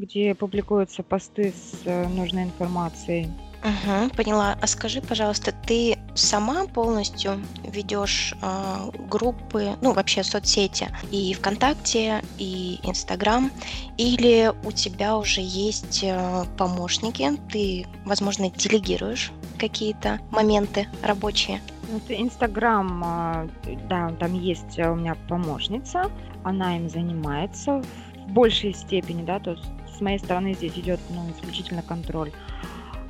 где 0.00 0.34
публикуются 0.34 1.02
посты 1.02 1.52
с 1.52 1.82
э, 1.84 2.08
нужной 2.08 2.44
информацией. 2.44 3.28
Угу, 3.62 4.16
поняла. 4.16 4.56
А 4.60 4.66
скажи, 4.66 5.02
пожалуйста, 5.02 5.52
ты 5.66 5.98
сама 6.14 6.66
полностью 6.66 7.42
ведешь 7.62 8.34
э, 8.40 8.90
группы, 9.10 9.76
ну 9.82 9.92
вообще 9.92 10.22
соцсети, 10.22 10.88
и 11.10 11.34
ВКонтакте, 11.34 12.22
и 12.38 12.80
Инстаграм, 12.82 13.50
или 13.98 14.52
у 14.64 14.72
тебя 14.72 15.16
уже 15.16 15.42
есть 15.42 16.02
э, 16.02 16.44
помощники, 16.56 17.32
ты, 17.52 17.86
возможно, 18.06 18.50
делегируешь 18.50 19.30
какие-то 19.58 20.20
моменты 20.30 20.88
рабочие? 21.02 21.60
Инстаграм, 22.08 23.02
а, 23.04 23.48
да, 23.88 24.10
там 24.18 24.32
есть 24.40 24.78
у 24.78 24.94
меня 24.94 25.16
помощница, 25.28 26.10
она 26.44 26.76
им 26.76 26.88
занимается 26.88 27.82
в 27.82 28.32
большей 28.32 28.72
степени, 28.72 29.22
да, 29.24 29.38
то 29.40 29.50
есть 29.50 29.64
с 30.00 30.02
моей 30.02 30.18
стороны 30.18 30.54
здесь 30.54 30.72
идет 30.78 30.98
ну, 31.10 31.30
исключительно 31.30 31.82
контроль. 31.82 32.32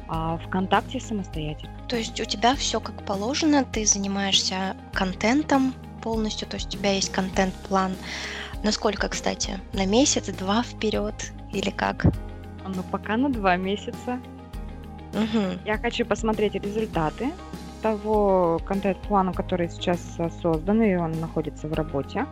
А 0.09 0.39
ВКонтакте 0.39 0.99
самостоятельно. 0.99 1.73
То 1.89 1.97
есть 1.97 2.21
у 2.21 2.25
тебя 2.25 2.57
все 2.57 2.81
как 2.81 3.07
положено, 3.07 3.65
ты 3.65 3.87
занимаешься 3.87 4.77
контентом 4.93 5.73
полностью, 6.03 6.49
то 6.49 6.57
есть 6.57 6.67
у 6.67 6.71
тебя 6.71 6.93
есть 6.93 7.13
контент-план. 7.13 7.93
Насколько, 8.65 9.09
кстати, 9.09 9.61
на 9.73 9.87
месяц, 9.87 10.27
два 10.31 10.65
вперед 10.65 11.15
или 11.53 11.71
как? 11.71 12.07
Ну, 12.67 12.83
пока 12.91 13.17
на 13.17 13.31
два 13.31 13.57
месяца. 13.57 14.19
Угу. 15.13 15.61
Я 15.65 15.79
хочу 15.79 16.05
посмотреть 16.05 16.55
результаты 16.55 17.31
того 17.83 18.61
контент-плана, 18.67 19.33
который 19.33 19.71
сейчас 19.71 20.01
создан, 20.43 20.83
и 20.83 20.97
он 20.97 21.13
находится 21.21 21.69
в 21.69 21.73
работе. 21.73 22.27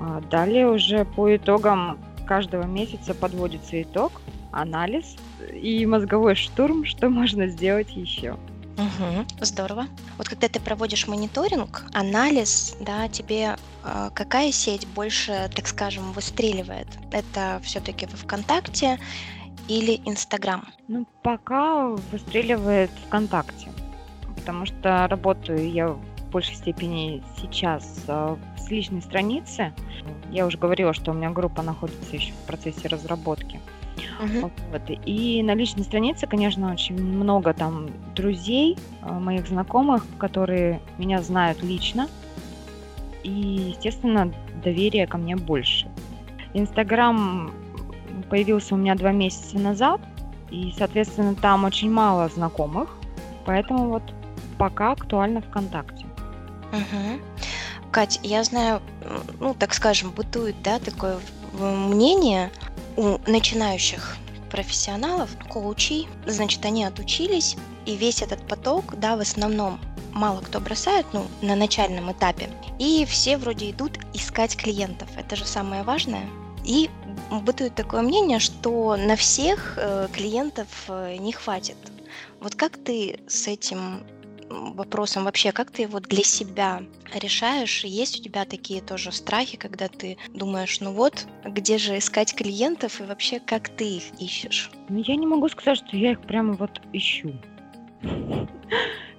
А 0.00 0.20
далее 0.30 0.68
уже 0.68 1.04
по 1.04 1.34
итогам 1.34 1.98
каждого 2.24 2.64
месяца 2.64 3.14
подводится 3.14 3.80
итог, 3.82 4.20
анализ 4.52 5.16
и 5.52 5.84
мозговой 5.86 6.34
штурм, 6.34 6.84
что 6.84 7.08
можно 7.08 7.46
сделать 7.46 7.94
еще. 7.96 8.36
Угу, 8.76 9.26
здорово. 9.40 9.86
Вот 10.18 10.28
когда 10.28 10.48
ты 10.48 10.58
проводишь 10.58 11.06
мониторинг, 11.06 11.84
анализ, 11.92 12.76
да, 12.80 13.08
тебе 13.08 13.56
э, 13.84 14.10
какая 14.12 14.50
сеть 14.50 14.86
больше, 14.88 15.48
так 15.54 15.68
скажем, 15.68 16.12
выстреливает? 16.12 16.88
Это 17.12 17.60
все-таки 17.62 18.06
во 18.06 18.16
ВКонтакте 18.16 18.98
или 19.68 20.00
Инстаграм? 20.04 20.66
Ну, 20.88 21.06
пока 21.22 21.86
выстреливает 22.10 22.90
ВКонтакте, 23.06 23.68
потому 24.34 24.66
что 24.66 25.06
работаю 25.08 25.70
я 25.70 25.96
большей 26.34 26.56
степени 26.56 27.22
сейчас 27.40 28.04
э, 28.08 28.36
с 28.58 28.68
личной 28.68 29.00
страницы. 29.02 29.72
Я 30.32 30.46
уже 30.46 30.58
говорила, 30.58 30.92
что 30.92 31.12
у 31.12 31.14
меня 31.14 31.30
группа 31.30 31.62
находится 31.62 32.16
еще 32.16 32.32
в 32.32 32.46
процессе 32.46 32.88
разработки. 32.88 33.60
Мгм. 34.20 34.50
Вот. 34.72 34.82
И 35.06 35.42
на 35.44 35.54
личной 35.54 35.84
странице, 35.84 36.26
конечно, 36.26 36.72
очень 36.72 37.00
много 37.00 37.54
там 37.54 37.88
друзей, 38.16 38.76
э, 39.02 39.12
моих 39.12 39.46
знакомых, 39.46 40.04
которые 40.18 40.80
меня 40.98 41.22
знают 41.22 41.62
лично. 41.62 42.08
И, 43.22 43.30
естественно, 43.70 44.32
доверие 44.64 45.06
ко 45.06 45.18
мне 45.18 45.36
больше. 45.36 45.86
Инстаграм 46.52 47.52
появился 48.28 48.74
у 48.74 48.78
меня 48.78 48.96
два 48.96 49.12
месяца 49.12 49.56
назад, 49.56 50.00
и, 50.50 50.74
соответственно, 50.76 51.36
там 51.36 51.64
очень 51.64 51.92
мало 51.92 52.28
знакомых, 52.28 52.88
поэтому 53.46 53.88
вот 53.88 54.02
пока 54.58 54.92
актуально 54.92 55.40
ВКонтакте. 55.40 56.03
Мгм. 56.74 57.20
Кать, 57.90 58.20
я 58.22 58.42
знаю, 58.44 58.82
ну, 59.38 59.54
так 59.54 59.74
скажем, 59.74 60.10
бытует, 60.10 60.60
да, 60.62 60.78
такое 60.78 61.18
мнение 61.52 62.50
у 62.96 63.18
начинающих 63.26 64.16
профессионалов, 64.50 65.30
коучей, 65.48 66.08
значит, 66.26 66.64
они 66.64 66.84
отучились, 66.84 67.56
и 67.86 67.96
весь 67.96 68.22
этот 68.22 68.46
поток, 68.46 68.94
да, 68.98 69.16
в 69.16 69.20
основном 69.20 69.80
мало 70.12 70.40
кто 70.40 70.60
бросает, 70.60 71.06
ну, 71.12 71.26
на 71.42 71.56
начальном 71.56 72.10
этапе, 72.12 72.50
и 72.78 73.04
все 73.04 73.36
вроде 73.36 73.70
идут 73.70 73.98
искать 74.12 74.56
клиентов, 74.56 75.08
это 75.16 75.36
же 75.36 75.44
самое 75.44 75.82
важное. 75.82 76.26
И 76.64 76.88
бытует 77.42 77.74
такое 77.74 78.02
мнение, 78.02 78.38
что 78.38 78.96
на 78.96 79.16
всех 79.16 79.74
э, 79.76 80.08
клиентов 80.12 80.68
э, 80.88 81.16
не 81.18 81.32
хватит. 81.32 81.76
Вот 82.40 82.54
как 82.54 82.76
ты 82.76 83.20
с 83.28 83.46
этим 83.48 84.04
вопросом 84.74 85.24
вообще, 85.24 85.52
как 85.52 85.70
ты 85.70 85.86
вот 85.86 86.04
для 86.04 86.22
себя 86.22 86.82
решаешь? 87.14 87.84
Есть 87.84 88.20
у 88.20 88.22
тебя 88.22 88.44
такие 88.44 88.80
тоже 88.80 89.12
страхи, 89.12 89.56
когда 89.56 89.88
ты 89.88 90.16
думаешь, 90.32 90.80
ну 90.80 90.92
вот, 90.92 91.26
где 91.44 91.78
же 91.78 91.98
искать 91.98 92.34
клиентов 92.34 93.00
и 93.00 93.04
вообще 93.04 93.40
как 93.40 93.68
ты 93.68 93.96
их 93.96 94.04
ищешь? 94.18 94.70
Ну, 94.88 95.02
я 95.06 95.16
не 95.16 95.26
могу 95.26 95.48
сказать, 95.48 95.78
что 95.78 95.96
я 95.96 96.12
их 96.12 96.20
прямо 96.20 96.54
вот 96.54 96.80
ищу. 96.92 97.32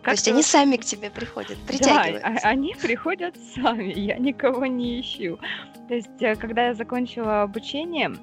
То 0.04 0.12
есть 0.12 0.28
они 0.28 0.44
сами 0.44 0.78
к 0.78 0.86
тебе 0.86 1.10
приходят, 1.10 1.58
притягивают. 1.68 2.22
Да, 2.22 2.40
они 2.44 2.76
приходят 2.80 3.36
сами, 3.56 3.92
я 4.00 4.18
никого 4.18 4.68
не 4.68 5.02
ищу. 5.02 5.40
То 5.88 5.96
есть, 5.96 6.22
э, 6.22 6.36
когда 6.36 6.68
я 6.68 6.74
закончила 6.76 7.42
обучение, 7.42 8.16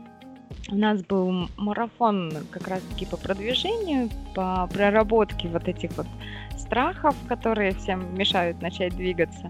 у 0.70 0.76
нас 0.76 1.02
был 1.02 1.48
марафон 1.56 2.32
как 2.50 2.68
раз-таки 2.68 3.06
по 3.06 3.16
продвижению, 3.16 4.10
по 4.34 4.68
проработке 4.72 5.48
вот 5.48 5.68
этих 5.68 5.90
вот 5.96 6.06
страхов, 6.58 7.14
которые 7.28 7.72
всем 7.72 8.14
мешают 8.16 8.60
начать 8.62 8.96
двигаться. 8.96 9.48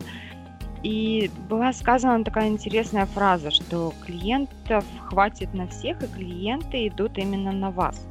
И 0.82 1.30
была 1.48 1.72
сказана 1.72 2.24
такая 2.24 2.48
интересная 2.48 3.06
фраза, 3.06 3.50
что 3.50 3.94
клиентов 4.04 4.84
хватит 5.06 5.54
на 5.54 5.68
всех, 5.68 6.02
и 6.02 6.08
клиенты 6.08 6.88
идут 6.88 7.18
именно 7.18 7.52
на 7.52 7.70
вас. 7.70 8.04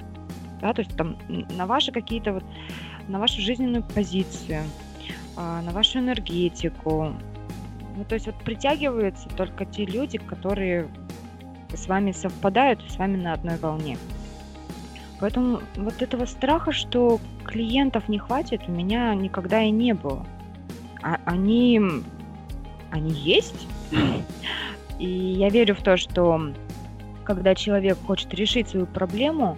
Да, 0.62 0.74
то 0.74 0.82
есть 0.82 0.96
там 0.96 1.18
на 1.58 1.66
ваши 1.66 1.92
какие-то 1.92 2.34
вот, 2.34 2.46
на 3.08 3.20
вашу 3.20 3.42
жизненную 3.42 3.84
позицию, 3.84 4.64
а, 5.36 5.62
на 5.62 5.72
вашу 5.72 6.00
энергетику. 6.00 7.14
Ну, 7.98 8.06
то 8.06 8.16
есть 8.16 8.28
вот 8.28 8.36
притягиваются 8.36 9.28
только 9.30 9.66
те 9.66 9.86
люди, 9.86 10.18
которые 10.18 10.88
с 11.74 11.88
вами 11.88 12.14
совпадают, 12.14 12.82
с 12.90 12.98
вами 12.98 13.18
на 13.18 13.34
одной 13.34 13.58
волне. 13.58 13.98
Поэтому 15.22 15.62
вот 15.76 16.02
этого 16.02 16.26
страха, 16.26 16.72
что 16.72 17.20
клиентов 17.46 18.10
не 18.10 18.18
хватит, 18.18 18.62
у 18.68 18.72
меня 18.72 19.14
никогда 19.14 19.62
и 19.62 19.70
не 19.70 19.94
было. 19.94 20.26
А 21.04 21.20
они, 21.26 21.80
они 22.90 23.12
есть. 23.12 23.68
И 25.00 25.08
я 25.08 25.50
верю 25.50 25.76
в 25.76 25.84
то, 25.84 25.96
что 25.96 26.52
когда 27.24 27.54
человек 27.54 27.98
хочет 28.06 28.34
решить 28.34 28.70
свою 28.70 28.88
проблему, 28.88 29.58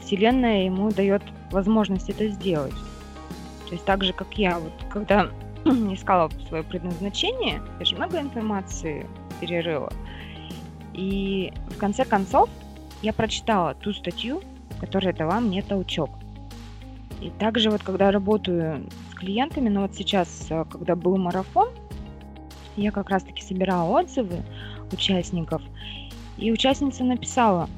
Вселенная 0.00 0.64
ему 0.64 0.92
дает 0.92 1.22
возможность 1.50 2.08
это 2.08 2.28
сделать. 2.28 2.74
То 3.66 3.72
есть 3.72 3.84
так 3.84 4.04
же, 4.04 4.12
как 4.12 4.32
я, 4.38 4.58
вот 4.60 4.72
когда 4.90 5.28
искала 5.64 6.30
свое 6.48 6.62
предназначение, 6.62 7.60
я 7.80 7.84
же 7.84 7.96
много 7.96 8.20
информации 8.20 9.08
перерыла. 9.40 9.92
И 10.92 11.52
в 11.68 11.78
конце 11.78 12.04
концов 12.04 12.48
я 13.00 13.12
прочитала 13.12 13.74
ту 13.74 13.92
статью, 13.92 14.40
которая 14.82 15.14
дала 15.14 15.38
мне 15.38 15.62
толчок. 15.62 16.10
И 17.20 17.30
также 17.30 17.70
вот 17.70 17.84
когда 17.84 18.10
работаю 18.10 18.84
с 19.12 19.14
клиентами, 19.14 19.68
ну 19.68 19.82
вот 19.82 19.94
сейчас, 19.94 20.48
э, 20.50 20.64
когда 20.68 20.96
был 20.96 21.16
марафон, 21.16 21.68
я 22.74 22.90
как 22.90 23.08
раз-таки 23.08 23.42
собирала 23.42 23.88
отзывы 23.88 24.42
участников, 24.90 25.62
и 26.36 26.50
участница 26.50 27.04
написала, 27.04 27.68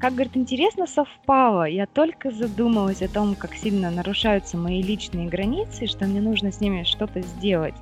как, 0.00 0.14
говорит, 0.14 0.36
интересно 0.36 0.88
совпало. 0.88 1.68
Я 1.68 1.86
только 1.86 2.32
задумалась 2.32 3.00
о 3.00 3.08
том, 3.08 3.36
как 3.36 3.54
сильно 3.54 3.92
нарушаются 3.92 4.56
мои 4.56 4.82
личные 4.82 5.28
границы, 5.28 5.86
что 5.86 6.04
мне 6.06 6.20
нужно 6.20 6.50
с 6.50 6.60
ними 6.60 6.82
что-то 6.82 7.22
сделать. 7.22 7.76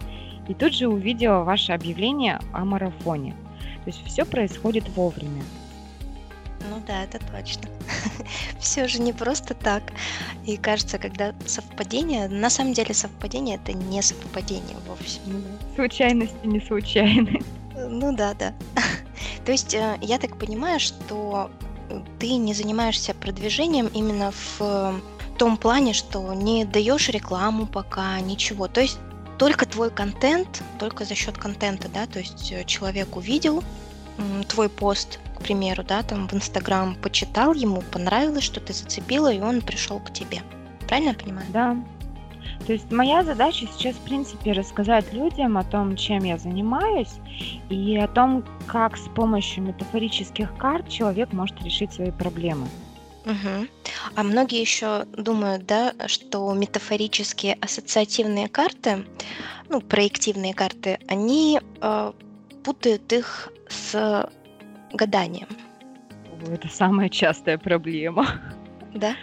И 0.46 0.52
тут 0.52 0.74
же 0.74 0.88
увидела 0.88 1.42
ваше 1.42 1.72
объявление 1.72 2.38
о 2.52 2.66
марафоне. 2.66 3.32
То 3.84 3.86
есть 3.86 4.04
все 4.04 4.26
происходит 4.26 4.88
вовремя. 4.90 5.42
Ну 6.70 6.82
да, 6.86 7.04
это 7.04 7.18
точно. 7.32 7.68
Все 8.60 8.88
же 8.88 9.00
не 9.00 9.12
просто 9.12 9.54
так. 9.54 9.82
И 10.46 10.56
кажется, 10.56 10.98
когда 10.98 11.34
совпадение, 11.46 12.28
на 12.28 12.50
самом 12.50 12.72
деле 12.72 12.94
совпадение 12.94 13.56
это 13.56 13.72
не 13.72 14.02
совпадение 14.02 14.76
вовсе. 14.86 15.20
Ну 15.26 15.42
Случайности 15.74 16.46
не 16.46 16.60
случайны. 16.60 17.40
Ну 17.74 18.14
да, 18.14 18.34
да. 18.34 18.52
То 19.44 19.52
есть 19.52 19.74
э, 19.74 19.98
я 20.00 20.18
так 20.18 20.36
понимаю, 20.38 20.80
что 20.80 21.50
ты 22.18 22.36
не 22.36 22.54
занимаешься 22.54 23.14
продвижением 23.14 23.88
именно 23.88 24.32
в 24.58 25.00
том 25.38 25.56
плане, 25.56 25.92
что 25.92 26.32
не 26.34 26.64
даешь 26.64 27.08
рекламу 27.08 27.66
пока, 27.66 28.20
ничего. 28.20 28.68
То 28.68 28.80
есть 28.80 28.98
только 29.38 29.66
твой 29.66 29.90
контент, 29.90 30.62
только 30.78 31.04
за 31.04 31.14
счет 31.14 31.36
контента, 31.36 31.88
да, 31.88 32.06
то 32.06 32.20
есть 32.20 32.52
э, 32.52 32.64
человек 32.64 33.16
увидел 33.16 33.64
твой 34.48 34.68
пост, 34.68 35.18
к 35.38 35.42
примеру, 35.42 35.82
да, 35.82 36.02
там 36.02 36.28
в 36.28 36.34
Инстаграм 36.34 36.94
почитал, 36.96 37.54
ему 37.54 37.82
понравилось, 37.82 38.44
что 38.44 38.60
ты 38.60 38.72
зацепила, 38.72 39.32
и 39.32 39.40
он 39.40 39.60
пришел 39.60 40.00
к 40.00 40.12
тебе. 40.12 40.42
Правильно 40.86 41.10
я 41.10 41.14
понимаю? 41.14 41.46
Да. 41.50 41.76
То 42.66 42.72
есть 42.72 42.90
моя 42.92 43.24
задача 43.24 43.66
сейчас, 43.76 43.96
в 43.96 44.00
принципе, 44.00 44.52
рассказать 44.52 45.12
людям 45.12 45.58
о 45.58 45.64
том, 45.64 45.96
чем 45.96 46.24
я 46.24 46.38
занимаюсь, 46.38 47.14
и 47.70 47.96
о 47.96 48.06
том, 48.06 48.44
как 48.66 48.96
с 48.96 49.08
помощью 49.08 49.64
метафорических 49.64 50.56
карт 50.56 50.88
человек 50.88 51.32
может 51.32 51.60
решить 51.62 51.92
свои 51.92 52.10
проблемы. 52.10 52.68
Угу. 53.24 53.66
А 54.16 54.22
многие 54.22 54.60
еще 54.60 55.04
думают, 55.16 55.66
да, 55.66 55.94
что 56.06 56.52
метафорические 56.52 57.54
ассоциативные 57.60 58.48
карты, 58.48 59.04
ну, 59.68 59.80
проективные 59.80 60.54
карты, 60.54 60.98
они 61.08 61.60
э, 61.80 62.12
путают 62.62 63.12
их 63.12 63.48
с 63.68 64.28
гаданием. 64.92 65.48
Это 66.50 66.68
самая 66.68 67.08
частая 67.08 67.58
проблема. 67.58 68.26
Да? 68.94 69.14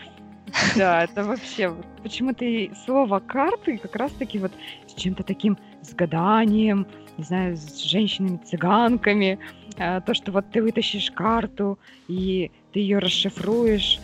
Да, 0.76 1.04
это 1.04 1.24
вообще 1.24 1.76
почему-то 2.02 2.46
слово 2.86 3.20
карты 3.20 3.78
как 3.78 3.96
раз-таки 3.96 4.40
вот 4.40 4.52
с 4.88 4.94
чем-то 4.94 5.24
таким, 5.24 5.58
с 5.84 5.94
гаданием, 5.94 6.88
не 7.18 7.24
знаю, 7.24 7.56
с 7.56 7.84
женщинами-цыганками, 7.84 9.38
а, 9.78 10.02
то, 10.02 10.14
что 10.14 10.32
вот 10.32 10.50
ты 10.52 10.64
вытащишь 10.64 11.12
карту 11.12 11.78
и 12.08 12.52
ты 12.74 12.80
ее 12.80 13.00
расшифруешь, 13.00 14.00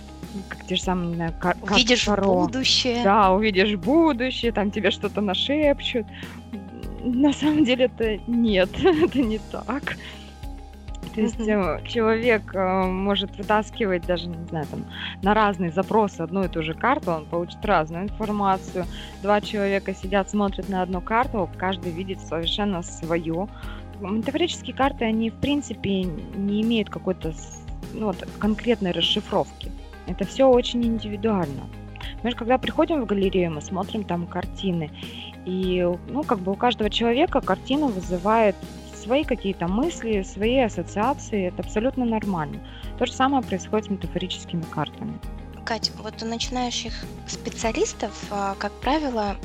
как 0.49 0.65
те 0.67 0.75
же 0.75 0.81
самые 0.81 1.31
кар- 1.41 1.57
Увидишь 1.61 2.07
будущее. 2.07 3.03
Да, 3.03 3.31
увидишь 3.31 3.75
будущее, 3.75 4.51
там 4.51 4.71
тебе 4.71 4.91
что-то 4.91 5.21
нашепчут. 5.21 6.05
На 7.05 7.33
самом 7.33 7.63
деле 7.63 7.85
это 7.85 8.17
нет, 8.27 8.69
это 8.83 9.19
не 9.19 9.39
так. 9.51 9.95
То 11.13 11.21
есть 11.21 11.39
mm-hmm. 11.39 11.87
человек 11.87 12.53
э, 12.55 12.85
может 12.87 13.37
вытаскивать 13.37 14.05
даже, 14.05 14.27
не 14.27 14.43
знаю, 14.47 14.65
там, 14.65 14.85
на 15.21 15.33
разные 15.33 15.71
запросы 15.71 16.21
одну 16.21 16.43
и 16.43 16.47
ту 16.47 16.63
же 16.63 16.73
карту, 16.73 17.11
он 17.11 17.25
получит 17.25 17.63
разную 17.63 18.03
информацию. 18.03 18.85
Два 19.21 19.39
человека 19.39 19.93
сидят, 19.93 20.29
смотрят 20.29 20.67
на 20.67 20.81
одну 20.81 20.99
карту, 20.99 21.49
каждый 21.57 21.91
видит 21.91 22.19
совершенно 22.19 22.81
свое. 22.81 23.47
метафорические 24.01 24.75
карты, 24.75 25.05
они 25.05 25.29
в 25.29 25.35
принципе 25.35 26.03
не 26.03 26.63
имеют 26.63 26.89
какой-то 26.89 27.33
ну, 27.93 28.07
вот, 28.07 28.27
конкретной 28.39 28.91
расшифровки. 28.91 29.71
Это 30.07 30.25
все 30.25 30.49
очень 30.49 30.83
индивидуально. 30.83 31.69
Понимаешь, 32.15 32.35
когда 32.35 32.57
приходим 32.57 33.01
в 33.01 33.05
галерею, 33.05 33.51
мы 33.51 33.61
смотрим 33.61 34.03
там 34.03 34.25
картины, 34.27 34.89
и, 35.45 35.87
ну, 36.07 36.23
как 36.23 36.39
бы 36.39 36.51
у 36.51 36.55
каждого 36.55 36.89
человека 36.89 37.39
картина 37.39 37.87
вызывает 37.87 38.55
свои 38.95 39.23
какие-то 39.23 39.67
мысли, 39.67 40.23
свои 40.23 40.57
ассоциации, 40.59 41.47
это 41.47 41.61
абсолютно 41.61 42.05
нормально. 42.05 42.59
То 42.97 43.05
же 43.05 43.13
самое 43.13 43.43
происходит 43.43 43.85
с 43.85 43.89
метафорическими 43.89 44.63
картами. 44.63 45.19
Катя, 45.63 45.91
вот 46.01 46.21
у 46.21 46.25
начинающих 46.25 46.93
специалистов, 47.27 48.11
а, 48.31 48.55
как 48.55 48.71
правило, 48.73 49.35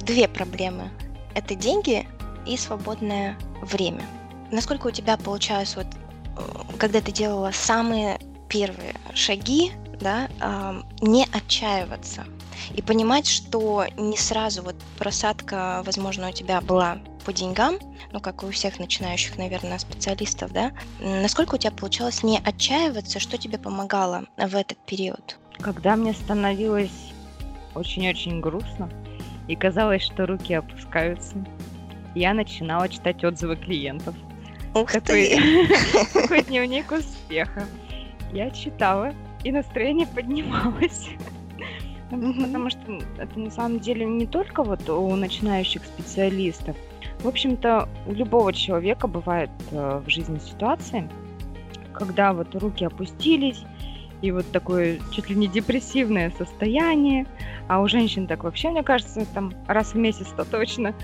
две 0.00 0.28
проблемы. 0.28 0.90
Это 1.34 1.54
деньги 1.54 2.06
и 2.46 2.56
свободное 2.56 3.36
время. 3.62 4.02
Насколько 4.50 4.88
у 4.88 4.90
тебя 4.90 5.16
получалось, 5.16 5.76
вот, 5.76 5.86
э, 5.86 6.42
когда 6.78 7.00
ты 7.00 7.12
делала 7.12 7.50
самые 7.52 8.20
первые 8.48 8.94
шаги, 9.14 9.72
да, 10.00 10.28
не 11.00 11.24
отчаиваться 11.32 12.24
и 12.74 12.82
понимать, 12.82 13.26
что 13.26 13.84
не 13.96 14.16
сразу 14.16 14.62
вот 14.62 14.76
просадка, 14.98 15.82
возможно, 15.84 16.28
у 16.28 16.32
тебя 16.32 16.60
была 16.60 16.98
по 17.24 17.32
деньгам, 17.32 17.76
ну, 18.12 18.20
как 18.20 18.42
и 18.42 18.46
у 18.46 18.50
всех 18.50 18.78
начинающих, 18.78 19.38
наверное, 19.38 19.78
специалистов, 19.78 20.52
да, 20.52 20.72
насколько 21.00 21.54
у 21.54 21.58
тебя 21.58 21.72
получалось 21.72 22.22
не 22.22 22.38
отчаиваться, 22.38 23.20
что 23.20 23.38
тебе 23.38 23.58
помогало 23.58 24.24
в 24.36 24.54
этот 24.56 24.78
период? 24.78 25.38
Когда 25.60 25.96
мне 25.96 26.12
становилось 26.12 27.12
очень-очень 27.74 28.40
грустно, 28.40 28.90
и 29.48 29.56
казалось, 29.56 30.02
что 30.02 30.26
руки 30.26 30.54
опускаются, 30.54 31.36
я 32.14 32.34
начинала 32.34 32.88
читать 32.88 33.24
отзывы 33.24 33.56
клиентов. 33.56 34.14
Ух 34.74 34.92
такой, 34.92 35.28
ты! 35.28 35.68
Такой 36.12 36.42
дневник 36.48 36.90
успеха. 36.90 37.66
Я 38.32 38.50
читала, 38.50 39.14
и 39.44 39.52
настроение 39.52 40.06
поднималось. 40.06 41.08
Потому 42.12 42.70
что 42.70 43.00
это 43.18 43.38
на 43.38 43.50
самом 43.50 43.80
деле 43.80 44.04
не 44.04 44.26
только 44.26 44.62
вот 44.62 44.88
у 44.88 45.14
начинающих 45.16 45.84
специалистов. 45.84 46.76
В 47.20 47.28
общем-то, 47.28 47.88
у 48.06 48.12
любого 48.12 48.52
человека 48.52 49.06
бывает 49.06 49.50
э, 49.70 50.02
в 50.04 50.10
жизни 50.10 50.38
ситуации, 50.38 51.08
когда 51.92 52.32
вот 52.32 52.54
руки 52.54 52.84
опустились, 52.84 53.64
и 54.22 54.30
вот 54.30 54.50
такое 54.52 54.98
чуть 55.12 55.28
ли 55.30 55.36
не 55.36 55.48
депрессивное 55.48 56.32
состояние, 56.36 57.26
а 57.68 57.80
у 57.80 57.88
женщин 57.88 58.26
так 58.26 58.44
вообще, 58.44 58.70
мне 58.70 58.82
кажется, 58.82 59.26
там 59.34 59.52
раз 59.66 59.94
в 59.94 59.96
месяц-то 59.96 60.44
точно. 60.44 60.94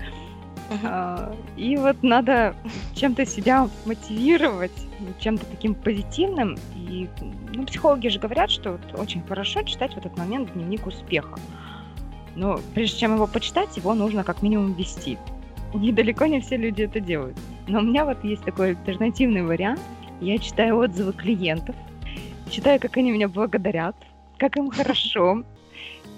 Uh-huh. 0.69 1.35
И 1.57 1.77
вот 1.77 2.03
надо 2.03 2.55
чем-то 2.93 3.25
себя 3.25 3.67
мотивировать, 3.85 4.71
чем-то 5.19 5.45
таким 5.47 5.73
позитивным. 5.73 6.57
И 6.75 7.09
ну, 7.53 7.65
психологи 7.65 8.07
же 8.09 8.19
говорят, 8.19 8.51
что 8.51 8.73
вот 8.73 8.99
очень 8.99 9.23
хорошо 9.23 9.63
читать 9.63 9.93
в 9.93 9.97
этот 9.97 10.15
момент 10.17 10.53
дневник 10.53 10.85
успеха. 10.85 11.39
Но 12.35 12.59
прежде 12.75 12.99
чем 12.99 13.15
его 13.15 13.25
почитать, 13.25 13.75
его 13.77 13.95
нужно 13.95 14.23
как 14.23 14.43
минимум 14.43 14.73
вести. 14.73 15.17
Недалеко 15.73 16.25
не 16.25 16.39
все 16.39 16.57
люди 16.57 16.83
это 16.83 16.99
делают. 16.99 17.37
Но 17.67 17.79
у 17.79 17.83
меня 17.83 18.05
вот 18.05 18.23
есть 18.23 18.43
такой 18.43 18.69
альтернативный 18.69 19.43
вариант. 19.43 19.81
Я 20.21 20.37
читаю 20.37 20.77
отзывы 20.77 21.13
клиентов, 21.13 21.75
читаю, 22.49 22.79
как 22.79 22.97
они 22.97 23.11
меня 23.11 23.27
благодарят, 23.27 23.95
как 24.37 24.57
им 24.57 24.69
хорошо, 24.71 25.43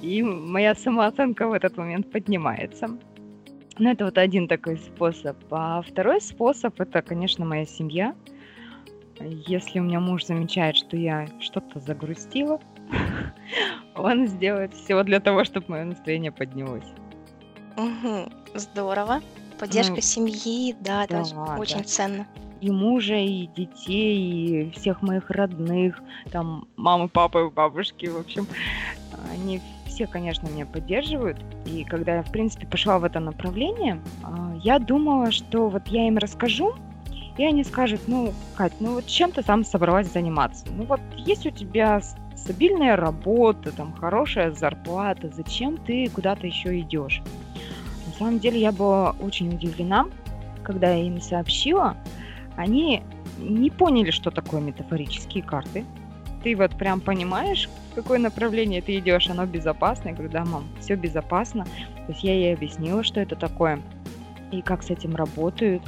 и 0.01 0.23
моя 0.23 0.73
самооценка 0.73 1.47
в 1.47 1.53
этот 1.53 1.77
момент 1.77 2.11
поднимается. 2.11 2.89
Ну, 3.77 3.89
это 3.89 4.05
вот 4.05 4.17
один 4.17 4.47
такой 4.47 4.77
способ. 4.77 5.37
А 5.49 5.81
второй 5.81 6.21
способ– 6.21 6.79
это, 6.79 7.01
конечно, 7.01 7.45
моя 7.45 7.65
семья. 7.65 8.13
Если 9.19 9.79
у 9.79 9.83
меня 9.83 9.99
муж 9.99 10.25
замечает, 10.25 10.75
что 10.75 10.97
я 10.97 11.27
что-то 11.39 11.79
загрустила, 11.79 12.59
он 13.95 14.27
сделает 14.27 14.73
все 14.73 15.01
для 15.03 15.19
того, 15.19 15.43
чтобы 15.43 15.65
мое 15.69 15.85
настроение 15.85 16.31
поднялось. 16.31 16.87
Угу, 17.77 18.31
здорово. 18.55 19.21
Поддержка 19.59 19.95
ну, 19.95 20.01
семьи, 20.01 20.75
да, 20.79 21.05
да, 21.07 21.21
это 21.21 21.55
очень 21.57 21.79
да. 21.79 21.83
ценно. 21.83 22.27
И 22.61 22.69
мужа, 22.69 23.15
и 23.15 23.47
детей, 23.47 24.63
и 24.63 24.71
всех 24.71 25.01
моих 25.01 25.29
родных, 25.29 25.99
там, 26.31 26.67
мамы, 26.75 27.09
папы, 27.09 27.49
бабушки, 27.49 28.07
в 28.07 28.17
общем, 28.17 28.47
они 29.31 29.61
все, 29.91 30.07
конечно, 30.07 30.47
меня 30.47 30.65
поддерживают. 30.65 31.37
И 31.65 31.83
когда 31.83 32.15
я, 32.15 32.23
в 32.23 32.31
принципе, 32.31 32.65
пошла 32.65 32.97
в 32.97 33.03
это 33.03 33.19
направление, 33.19 33.99
а, 34.23 34.55
я 34.63 34.79
думала, 34.79 35.31
что 35.31 35.69
вот 35.69 35.87
я 35.87 36.07
им 36.07 36.17
расскажу, 36.17 36.73
и 37.37 37.45
они 37.45 37.63
скажут, 37.63 38.01
ну, 38.07 38.33
Кать, 38.55 38.73
ну 38.79 38.95
вот 38.95 39.05
чем 39.05 39.31
ты 39.31 39.43
там 39.43 39.63
собралась 39.63 40.11
заниматься? 40.11 40.65
Ну 40.71 40.83
вот 40.83 41.01
есть 41.17 41.45
у 41.45 41.49
тебя 41.49 42.01
стабильная 42.35 42.95
работа, 42.95 43.71
там 43.71 43.93
хорошая 43.93 44.51
зарплата, 44.51 45.29
зачем 45.33 45.77
ты 45.77 46.09
куда-то 46.09 46.47
еще 46.47 46.79
идешь? 46.79 47.21
На 48.07 48.13
самом 48.13 48.39
деле 48.39 48.59
я 48.59 48.71
была 48.71 49.15
очень 49.19 49.53
удивлена, 49.53 50.07
когда 50.63 50.91
я 50.91 51.03
им 51.03 51.19
сообщила, 51.21 51.97
они 52.55 53.03
не 53.39 53.69
поняли, 53.69 54.11
что 54.11 54.31
такое 54.31 54.61
метафорические 54.61 55.43
карты. 55.43 55.85
Ты 56.43 56.55
вот 56.55 56.77
прям 56.77 57.01
понимаешь, 57.01 57.69
в 57.91 57.95
какое 57.95 58.19
направление 58.19 58.81
ты 58.81 58.97
идешь, 58.97 59.29
оно 59.29 59.45
безопасно. 59.45 60.09
Я 60.09 60.15
говорю, 60.15 60.31
да, 60.31 60.45
мам, 60.45 60.63
все 60.79 60.95
безопасно. 60.95 61.65
То 61.65 62.05
есть 62.09 62.23
я 62.23 62.33
ей 62.33 62.53
объяснила, 62.53 63.03
что 63.03 63.19
это 63.19 63.35
такое 63.35 63.81
и 64.51 64.61
как 64.61 64.83
с 64.83 64.89
этим 64.89 65.15
работают. 65.15 65.83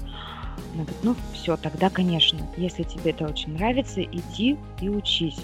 Она 0.74 0.84
говорит, 0.84 1.04
ну 1.04 1.16
все, 1.34 1.58
тогда, 1.58 1.90
конечно, 1.90 2.40
если 2.58 2.84
тебе 2.84 3.12
это 3.12 3.26
очень 3.26 3.54
нравится, 3.54 4.02
иди 4.02 4.58
и 4.82 4.90
учись. 4.90 5.42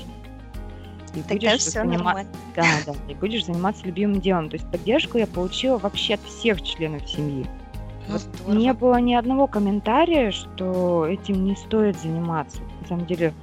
И 1.15 1.21
Тогда 1.21 1.51
будешь 1.51 1.61
все 1.61 1.71
занима... 1.71 2.23
Да, 2.55 2.65
да, 2.85 2.93
и 3.07 3.15
будешь 3.15 3.45
заниматься 3.45 3.85
любимым 3.85 4.21
делом. 4.21 4.49
То 4.49 4.57
есть 4.57 4.69
поддержку 4.69 5.17
я 5.17 5.27
получила 5.27 5.77
вообще 5.77 6.15
от 6.15 6.21
всех 6.21 6.61
членов 6.61 7.07
семьи. 7.09 7.47
Ну, 8.07 8.17
вот 8.17 8.55
не 8.55 8.73
было 8.73 8.97
ни 8.97 9.13
одного 9.13 9.47
комментария, 9.47 10.31
что 10.31 11.05
этим 11.05 11.45
не 11.45 11.55
стоит 11.55 11.99
заниматься. 11.99 12.61
На 12.81 12.87
самом 12.87 13.05
деле, 13.05 13.33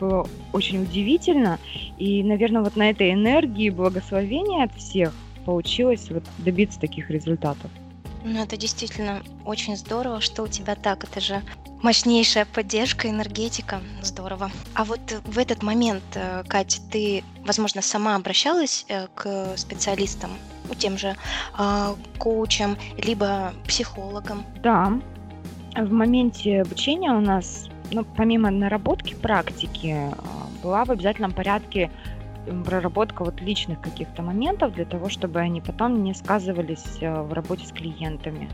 было 0.00 0.26
очень 0.52 0.82
удивительно. 0.82 1.58
И, 1.98 2.22
наверное, 2.22 2.62
вот 2.62 2.76
на 2.76 2.90
этой 2.90 3.12
энергии 3.12 3.70
благословения 3.70 4.64
от 4.64 4.74
всех 4.74 5.12
получилось 5.44 6.10
вот 6.10 6.24
добиться 6.38 6.80
таких 6.80 7.10
результатов. 7.10 7.70
Ну, 8.24 8.42
это 8.42 8.56
действительно 8.56 9.22
очень 9.44 9.76
здорово, 9.76 10.20
что 10.20 10.42
у 10.42 10.48
тебя 10.48 10.74
так. 10.74 11.04
Это 11.04 11.20
же 11.20 11.42
мощнейшая 11.82 12.44
поддержка, 12.44 13.08
энергетика. 13.08 13.80
Здорово. 14.02 14.50
А 14.74 14.84
вот 14.84 15.00
в 15.24 15.38
этот 15.38 15.62
момент, 15.62 16.02
э, 16.14 16.42
Катя, 16.46 16.80
ты, 16.90 17.24
возможно, 17.46 17.80
сама 17.80 18.16
обращалась 18.16 18.84
э, 18.88 19.06
к 19.14 19.56
специалистам, 19.56 20.30
ну, 20.68 20.74
тем 20.74 20.98
же 20.98 21.16
э, 21.58 21.94
коучам, 22.18 22.76
либо 22.98 23.54
психологам? 23.66 24.44
Да. 24.62 24.92
В 25.76 25.90
моменте 25.90 26.60
обучения 26.60 27.12
у 27.12 27.20
нас, 27.20 27.69
ну, 27.90 28.04
помимо 28.16 28.50
наработки 28.50 29.14
практики, 29.14 29.94
э, 29.94 30.12
была 30.62 30.84
в 30.84 30.90
обязательном 30.90 31.32
порядке 31.32 31.90
проработка 32.64 33.24
вот 33.24 33.40
личных 33.40 33.80
каких-то 33.80 34.22
моментов 34.22 34.74
для 34.74 34.84
того, 34.84 35.08
чтобы 35.08 35.40
они 35.40 35.60
потом 35.60 36.02
не 36.02 36.14
сказывались 36.14 36.98
э, 37.00 37.22
в 37.22 37.32
работе 37.32 37.66
с 37.66 37.72
клиентами. 37.72 38.48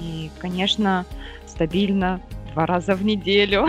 И, 0.00 0.30
конечно, 0.38 1.04
стабильно 1.46 2.20
два 2.52 2.66
раза 2.66 2.94
в 2.94 3.04
неделю 3.04 3.66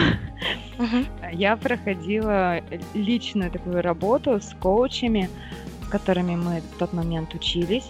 uh-huh. 0.77 1.05
я 1.33 1.55
проходила 1.55 2.61
личную 2.93 3.51
такую 3.51 3.81
работу 3.81 4.39
с 4.39 4.55
коучами, 4.59 5.29
с 5.83 5.87
которыми 5.87 6.35
мы 6.35 6.61
в 6.61 6.77
тот 6.77 6.93
момент 6.93 7.33
учились. 7.33 7.89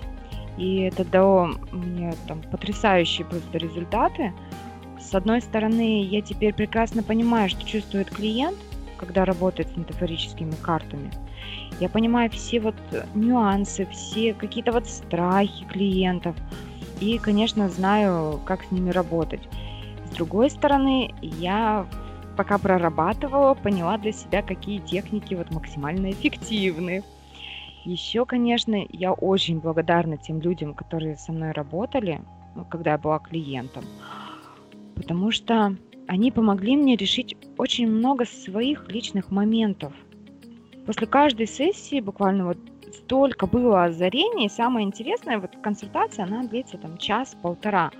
И 0.57 0.81
это 0.81 1.05
дало 1.05 1.51
мне 1.71 2.13
там 2.27 2.41
потрясающие 2.41 3.25
просто 3.25 3.57
результаты. 3.57 4.33
С 5.09 5.15
одной 5.15 5.39
стороны, 5.39 6.03
я 6.03 6.21
теперь 6.21 6.53
прекрасно 6.53 7.01
понимаю, 7.01 7.47
что 7.49 7.65
чувствует 7.65 8.09
клиент, 8.09 8.57
когда 8.97 9.23
работает 9.23 9.69
с 9.69 9.77
метафорическими 9.77 10.53
картами. 10.61 11.11
Я 11.79 11.87
понимаю 11.87 12.29
все 12.29 12.59
вот 12.59 12.75
нюансы, 13.15 13.85
все 13.85 14.33
какие-то 14.33 14.73
вот 14.73 14.85
страхи 14.85 15.63
клиентов. 15.63 16.35
И, 16.99 17.19
конечно, 17.19 17.69
знаю, 17.69 18.41
как 18.43 18.65
с 18.65 18.71
ними 18.71 18.89
работать. 18.89 19.47
С 20.11 20.15
другой 20.15 20.49
стороны, 20.49 21.13
я 21.21 21.87
пока 22.35 22.57
прорабатывала, 22.57 23.53
поняла 23.53 23.97
для 23.97 24.11
себя, 24.11 24.41
какие 24.41 24.79
техники 24.79 25.35
вот 25.35 25.51
максимально 25.51 26.11
эффективны. 26.11 27.01
Еще, 27.85 28.25
конечно, 28.25 28.75
я 28.89 29.13
очень 29.13 29.61
благодарна 29.61 30.17
тем 30.17 30.41
людям, 30.41 30.73
которые 30.73 31.15
со 31.15 31.31
мной 31.31 31.53
работали, 31.53 32.19
ну, 32.55 32.65
когда 32.65 32.91
я 32.91 32.97
была 32.97 33.19
клиентом, 33.19 33.85
потому 34.97 35.31
что 35.31 35.75
они 36.07 36.31
помогли 36.31 36.75
мне 36.75 36.95
решить 36.95 37.37
очень 37.57 37.87
много 37.87 38.25
своих 38.25 38.91
личных 38.91 39.31
моментов– 39.31 39.93
После 40.87 41.05
каждой 41.05 41.47
сессии 41.47 41.99
буквально 41.99 42.45
вот 42.45 42.57
столько 42.93 43.45
было 43.45 43.83
озарений. 43.83 44.49
Самое 44.49 44.87
интересное, 44.87 45.37
вот 45.37 45.51
консультация, 45.61 46.23
она 46.23 46.43
длится 46.47 46.77
там 46.77 46.97
час-полтора. 46.97 47.91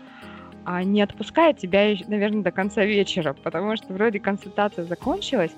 А 0.69 0.83
не 0.83 1.01
отпускает 1.01 1.57
тебя, 1.59 1.95
наверное, 2.07 2.43
до 2.43 2.51
конца 2.51 2.83
вечера, 2.83 3.31
потому 3.31 3.77
что 3.77 3.93
вроде 3.93 4.19
консультация 4.19 4.83
закончилась, 4.83 5.53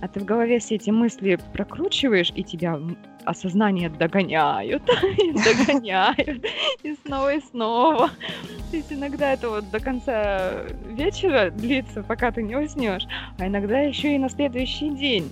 а 0.00 0.08
ты 0.08 0.20
в 0.20 0.24
голове 0.24 0.58
все 0.58 0.76
эти 0.76 0.88
мысли 0.88 1.38
прокручиваешь, 1.52 2.32
и 2.34 2.42
тебя 2.42 2.80
осознание 3.26 3.90
догоняют, 3.90 4.82
и 5.18 5.32
догоняют, 5.32 6.46
и 6.82 6.96
снова 7.04 7.34
и 7.34 7.40
снова. 7.42 8.08
То 8.70 8.76
есть 8.78 8.90
иногда 8.90 9.34
это 9.34 9.50
вот 9.50 9.70
до 9.70 9.80
конца 9.80 10.62
вечера 10.86 11.50
длится, 11.50 12.02
пока 12.02 12.32
ты 12.32 12.42
не 12.42 12.56
уснешь, 12.56 13.06
а 13.38 13.46
иногда 13.46 13.80
еще 13.80 14.14
и 14.14 14.18
на 14.18 14.30
следующий 14.30 14.88
день. 14.88 15.28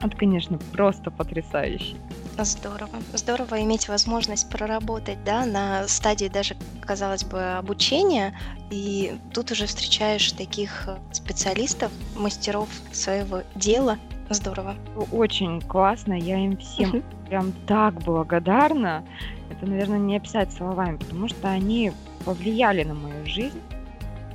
Это, 0.00 0.16
конечно, 0.16 0.58
просто 0.72 1.10
потрясающе. 1.10 1.96
Здорово. 2.38 2.98
Здорово 3.14 3.62
иметь 3.62 3.88
возможность 3.88 4.50
проработать, 4.50 5.18
да, 5.24 5.46
на 5.46 5.88
стадии 5.88 6.28
даже, 6.28 6.54
казалось 6.82 7.24
бы, 7.24 7.56
обучения, 7.56 8.38
и 8.70 9.18
тут 9.32 9.50
уже 9.52 9.66
встречаешь 9.66 10.32
таких 10.32 10.86
э, 10.86 10.96
специалистов, 11.12 11.90
мастеров 12.14 12.68
своего 12.92 13.42
дела. 13.54 13.98
Здорово. 14.28 14.74
Очень 15.12 15.62
классно, 15.62 16.12
я 16.12 16.38
им 16.38 16.56
всем 16.58 17.02
прям 17.28 17.52
так 17.66 17.94
благодарна. 18.02 19.04
Это, 19.50 19.66
наверное, 19.66 19.98
не 19.98 20.16
описать 20.16 20.52
словами, 20.52 20.96
потому 20.96 21.28
что 21.28 21.48
они 21.48 21.92
повлияли 22.24 22.82
на 22.82 22.94
мою 22.94 23.24
жизнь, 23.24 23.60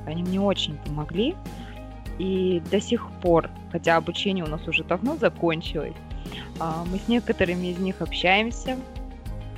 они 0.07 0.23
мне 0.23 0.41
очень 0.41 0.77
помогли. 0.77 1.35
И 2.17 2.61
до 2.71 2.79
сих 2.79 3.09
пор, 3.21 3.49
хотя 3.71 3.97
обучение 3.97 4.43
у 4.43 4.47
нас 4.47 4.67
уже 4.67 4.83
давно 4.83 5.17
закончилось, 5.17 5.95
мы 6.59 6.97
с 6.97 7.07
некоторыми 7.07 7.67
из 7.67 7.79
них 7.79 8.01
общаемся. 8.01 8.77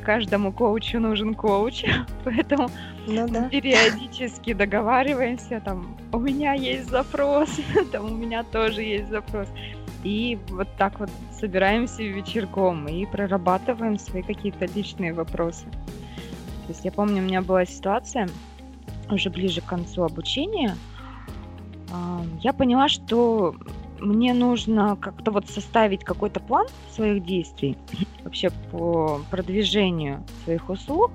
Каждому 0.02 0.52
коучу 0.52 1.00
нужен 1.00 1.34
коуч, 1.34 1.86
поэтому 2.24 2.70
ну, 3.08 3.28
да. 3.28 3.50
периодически 3.50 4.54
договариваемся, 4.54 5.62
там, 5.64 5.98
у 6.12 6.20
меня 6.20 6.54
есть 6.54 6.90
запрос, 6.90 7.50
там, 7.92 8.06
у 8.06 8.16
меня 8.16 8.44
тоже 8.44 8.82
есть 8.82 9.10
запрос. 9.10 9.48
И 10.04 10.38
вот 10.50 10.68
так 10.78 11.00
вот 11.00 11.10
собираемся 11.40 12.04
вечерком 12.04 12.88
и 12.88 13.06
прорабатываем 13.06 13.98
свои 13.98 14.22
какие-то 14.22 14.66
личные 14.66 15.14
вопросы. 15.14 15.66
То 15.66 16.70
есть 16.70 16.86
я 16.86 16.92
помню, 16.92 17.22
у 17.22 17.26
меня 17.26 17.42
была 17.42 17.66
ситуация 17.66 18.28
уже 19.10 19.30
ближе 19.30 19.62
к 19.62 19.66
концу 19.66 20.04
обучения. 20.04 20.76
А, 21.92 22.22
я 22.42 22.54
поняла, 22.54 22.90
что 22.90 23.56
мне 24.04 24.34
нужно 24.34 24.96
как-то 24.96 25.32
вот 25.32 25.50
составить 25.50 26.04
какой-то 26.04 26.40
план 26.40 26.68
своих 26.92 27.26
действий 27.26 27.78
вообще 28.24 28.50
по 28.72 29.22
продвижению 29.32 30.24
своих 30.44 30.70
услуг. 30.70 31.12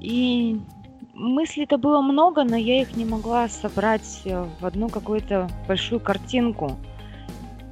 И 0.00 0.60
мыслей-то 1.14 1.78
было 1.78 2.00
много, 2.00 2.44
но 2.44 2.56
я 2.56 2.82
их 2.82 2.96
не 2.96 3.04
могла 3.04 3.48
собрать 3.48 4.22
в 4.24 4.66
одну 4.66 4.88
какую-то 4.88 5.48
большую 5.68 6.00
картинку. 6.00 6.76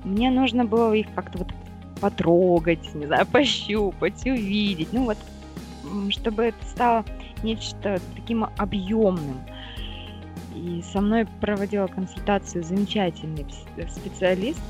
Мне 0.05 0.31
нужно 0.31 0.65
было 0.65 0.93
их 0.93 1.07
как-то 1.15 1.39
вот 1.39 1.49
потрогать, 2.01 2.95
не 2.95 3.07
знаю, 3.07 3.27
пощупать, 3.33 4.27
увидеть. 4.27 4.93
Ну 4.93 5.05
вот, 5.05 5.19
чтобы 6.11 6.45
это 6.45 6.65
стало 6.67 7.05
нечто 7.43 8.01
таким 8.15 8.47
объемным. 8.57 9.41
И 10.55 10.83
со 10.83 11.01
мной 11.01 11.27
проводила 11.41 11.87
консультацию 11.87 12.63
замечательный 12.63 13.47
специалист 13.89 14.61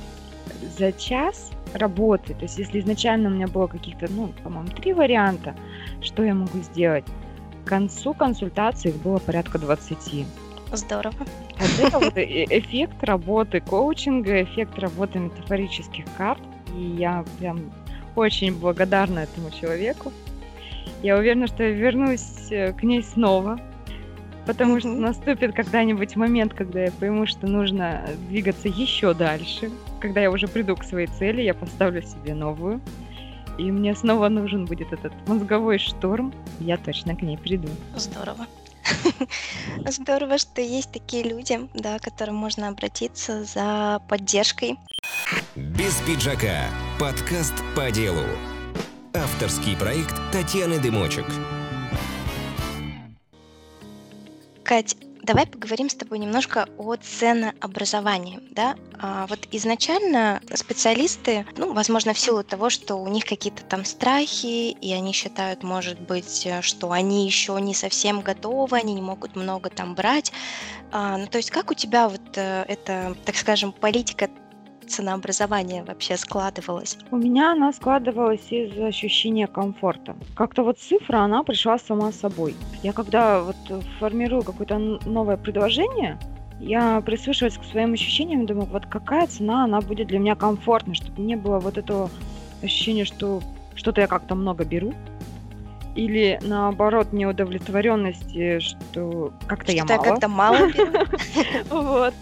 за 0.78 0.92
час 0.92 1.50
работы. 1.74 2.34
То 2.34 2.42
есть 2.42 2.58
если 2.58 2.80
изначально 2.80 3.28
у 3.28 3.32
меня 3.32 3.46
было 3.46 3.66
каких-то, 3.66 4.06
ну, 4.10 4.32
по-моему, 4.42 4.68
три 4.68 4.92
варианта, 4.92 5.54
что 6.00 6.22
я 6.22 6.34
могу 6.34 6.58
сделать, 6.58 7.04
к 7.64 7.68
концу 7.68 8.14
консультации 8.14 8.90
их 8.90 8.96
было 8.96 9.18
порядка 9.18 9.58
20. 9.58 10.26
Здорово. 10.72 11.14
Вот 11.58 11.70
это 11.78 11.98
вот 11.98 12.16
э, 12.16 12.44
эффект 12.48 13.02
работы 13.04 13.60
коучинга, 13.60 14.42
эффект 14.42 14.78
работы 14.78 15.18
метафорических 15.18 16.04
карт. 16.16 16.40
И 16.76 16.82
я 16.82 17.24
прям 17.38 17.72
очень 18.16 18.54
благодарна 18.58 19.20
этому 19.20 19.50
человеку. 19.50 20.12
Я 21.02 21.18
уверена, 21.18 21.46
что 21.46 21.62
я 21.62 21.70
вернусь 21.70 22.50
э, 22.50 22.72
к 22.72 22.82
ней 22.82 23.02
снова, 23.02 23.60
потому 24.46 24.80
что 24.80 24.88
наступит 24.88 25.54
когда-нибудь 25.54 26.16
момент, 26.16 26.54
когда 26.54 26.84
я 26.84 26.92
пойму, 26.92 27.26
что 27.26 27.46
нужно 27.46 28.04
двигаться 28.28 28.68
еще 28.68 29.14
дальше. 29.14 29.70
Когда 30.00 30.20
я 30.20 30.30
уже 30.30 30.48
приду 30.48 30.76
к 30.76 30.84
своей 30.84 31.06
цели, 31.06 31.42
я 31.42 31.54
поставлю 31.54 32.02
себе 32.02 32.34
новую. 32.34 32.80
И 33.58 33.70
мне 33.70 33.94
снова 33.94 34.28
нужен 34.28 34.64
будет 34.64 34.92
этот 34.92 35.12
мозговой 35.28 35.78
шторм. 35.78 36.32
Я 36.58 36.76
точно 36.76 37.14
к 37.14 37.22
ней 37.22 37.36
приду. 37.36 37.68
Здорово. 37.94 38.46
Здорово, 39.86 40.38
что 40.38 40.60
есть 40.60 40.90
такие 40.92 41.22
люди, 41.22 41.68
да, 41.74 41.98
к 41.98 42.02
которым 42.02 42.36
можно 42.36 42.68
обратиться 42.68 43.44
за 43.44 44.00
поддержкой. 44.08 44.78
Без 45.54 45.94
пиджака. 46.06 46.66
Подкаст 46.98 47.54
по 47.76 47.90
делу. 47.90 48.24
Авторский 49.14 49.76
проект 49.76 50.14
Татьяны 50.32 50.78
Дымочек. 50.78 51.26
Кать, 54.72 54.96
давай 55.22 55.46
поговорим 55.46 55.90
с 55.90 55.94
тобой 55.94 56.18
немножко 56.18 56.66
о 56.78 56.96
ценообразовании. 56.96 58.40
Да? 58.52 58.74
А 58.98 59.26
вот 59.26 59.46
изначально 59.50 60.40
специалисты, 60.54 61.44
ну, 61.58 61.74
возможно, 61.74 62.14
в 62.14 62.18
силу 62.18 62.42
того, 62.42 62.70
что 62.70 62.96
у 62.96 63.06
них 63.08 63.26
какие-то 63.26 63.62
там 63.64 63.84
страхи, 63.84 64.70
и 64.70 64.92
они 64.94 65.12
считают, 65.12 65.62
может 65.62 66.00
быть, 66.00 66.48
что 66.62 66.90
они 66.90 67.26
еще 67.26 67.60
не 67.60 67.74
совсем 67.74 68.22
готовы, 68.22 68.78
они 68.78 68.94
не 68.94 69.02
могут 69.02 69.36
много 69.36 69.68
там 69.68 69.94
брать. 69.94 70.32
А, 70.90 71.18
ну, 71.18 71.26
то 71.26 71.36
есть 71.36 71.50
как 71.50 71.70
у 71.70 71.74
тебя 71.74 72.08
вот 72.08 72.22
э, 72.36 72.64
эта, 72.66 73.14
так 73.26 73.36
скажем, 73.36 73.72
политика 73.72 74.30
ценообразование 74.86 75.84
вообще 75.84 76.16
складывалось? 76.16 76.98
У 77.10 77.16
меня 77.16 77.52
она 77.52 77.72
складывалась 77.72 78.50
из 78.50 78.78
ощущения 78.78 79.46
комфорта. 79.46 80.16
Как-то 80.34 80.62
вот 80.62 80.78
цифра, 80.78 81.18
она 81.18 81.42
пришла 81.42 81.78
сама 81.78 82.12
собой. 82.12 82.54
Я 82.82 82.92
когда 82.92 83.40
вот 83.40 83.56
формирую 83.98 84.42
какое-то 84.42 84.78
новое 84.78 85.36
предложение, 85.36 86.18
я 86.60 87.00
прислушиваюсь 87.00 87.58
к 87.58 87.64
своим 87.64 87.92
ощущениям 87.92 88.46
думаю, 88.46 88.66
вот 88.66 88.86
какая 88.86 89.26
цена, 89.26 89.64
она 89.64 89.80
будет 89.80 90.08
для 90.08 90.18
меня 90.18 90.36
комфортной, 90.36 90.94
чтобы 90.94 91.20
не 91.22 91.36
было 91.36 91.58
вот 91.58 91.76
этого 91.76 92.10
ощущения, 92.62 93.04
что 93.04 93.42
что-то 93.74 94.00
я 94.00 94.06
как-то 94.06 94.34
много 94.34 94.64
беру, 94.64 94.92
или 95.94 96.38
наоборот 96.42 97.12
неудовлетворенности, 97.12 98.60
что 98.60 99.32
как-то 99.46 99.72
я 99.72 99.84
мало. 99.84 100.02
как-то 100.02 100.28
мало 100.28 100.66
беру. 100.68 100.92
Вот. 101.70 102.14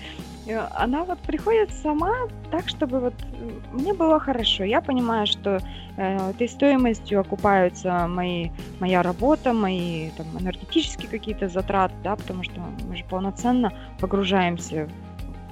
Э, 0.50 0.68
она 0.74 1.04
вот 1.04 1.18
приходит 1.20 1.70
сама 1.72 2.12
так, 2.50 2.68
чтобы 2.68 3.00
вот 3.00 3.14
мне 3.72 3.94
было 3.94 4.18
хорошо. 4.18 4.64
Я 4.64 4.80
понимаю, 4.80 5.26
что 5.26 5.60
э, 5.96 6.30
этой 6.30 6.48
стоимостью 6.48 7.20
окупаются 7.20 8.06
мои, 8.08 8.50
моя 8.80 9.02
работа, 9.02 9.52
мои 9.52 10.10
там, 10.16 10.26
энергетические 10.38 11.08
какие-то 11.08 11.48
затраты, 11.48 11.94
да, 12.02 12.16
потому 12.16 12.42
что 12.42 12.60
мы 12.88 12.96
же 12.96 13.04
полноценно 13.04 13.72
погружаемся 14.00 14.88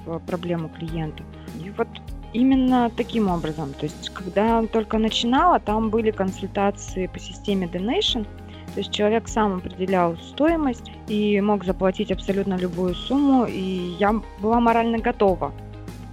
в 0.05 0.19
проблему 0.19 0.69
клиента. 0.69 1.23
И 1.63 1.69
вот 1.71 1.87
именно 2.33 2.89
таким 2.95 3.29
образом. 3.29 3.73
То 3.73 3.85
есть, 3.85 4.09
когда 4.09 4.63
только 4.67 4.97
начинала, 4.97 5.59
там 5.59 5.89
были 5.89 6.11
консультации 6.11 7.07
по 7.07 7.19
системе 7.19 7.67
Donation– 7.67 8.25
то 8.73 8.79
есть 8.79 8.91
человек 8.91 9.27
сам 9.27 9.57
определял 9.57 10.17
стоимость 10.17 10.91
и 11.07 11.39
мог 11.41 11.63
заплатить 11.63 12.11
абсолютно 12.11 12.55
любую 12.55 12.95
сумму, 12.95 13.45
и 13.45 13.95
я 13.99 14.13
была 14.39 14.59
морально 14.59 14.99
готова 14.99 15.53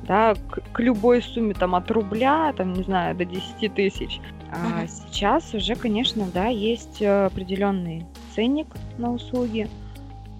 да, 0.06 0.34
к, 0.34 0.60
к 0.72 0.80
любой 0.80 1.22
сумме 1.22 1.54
там 1.54 1.74
от 1.74 1.90
рубля, 1.90 2.52
там, 2.56 2.72
не 2.72 2.84
знаю, 2.84 3.14
до 3.16 3.24
10 3.24 3.74
тысяч. 3.74 4.20
А 4.50 4.82
uh-huh. 4.84 4.88
сейчас 4.88 5.52
уже, 5.54 5.74
конечно, 5.74 6.26
да, 6.32 6.46
есть 6.46 7.02
э, 7.02 7.26
определенный 7.26 8.06
ценник 8.34 8.68
на 8.98 9.12
услуги, 9.12 9.68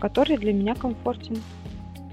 который 0.00 0.36
для 0.36 0.52
меня 0.52 0.74
комфортен. 0.74 1.36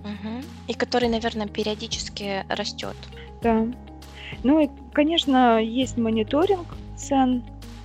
Uh-huh. 0.04 0.46
И 0.68 0.74
который, 0.74 1.10
наверное, 1.10 1.48
периодически 1.48 2.46
растет. 2.50 2.96
Да. 3.42 3.68
Ну 4.44 4.60
и, 4.60 4.70
конечно, 4.92 5.62
есть 5.62 5.98
мониторинг 5.98 6.66
цен, 6.98 7.44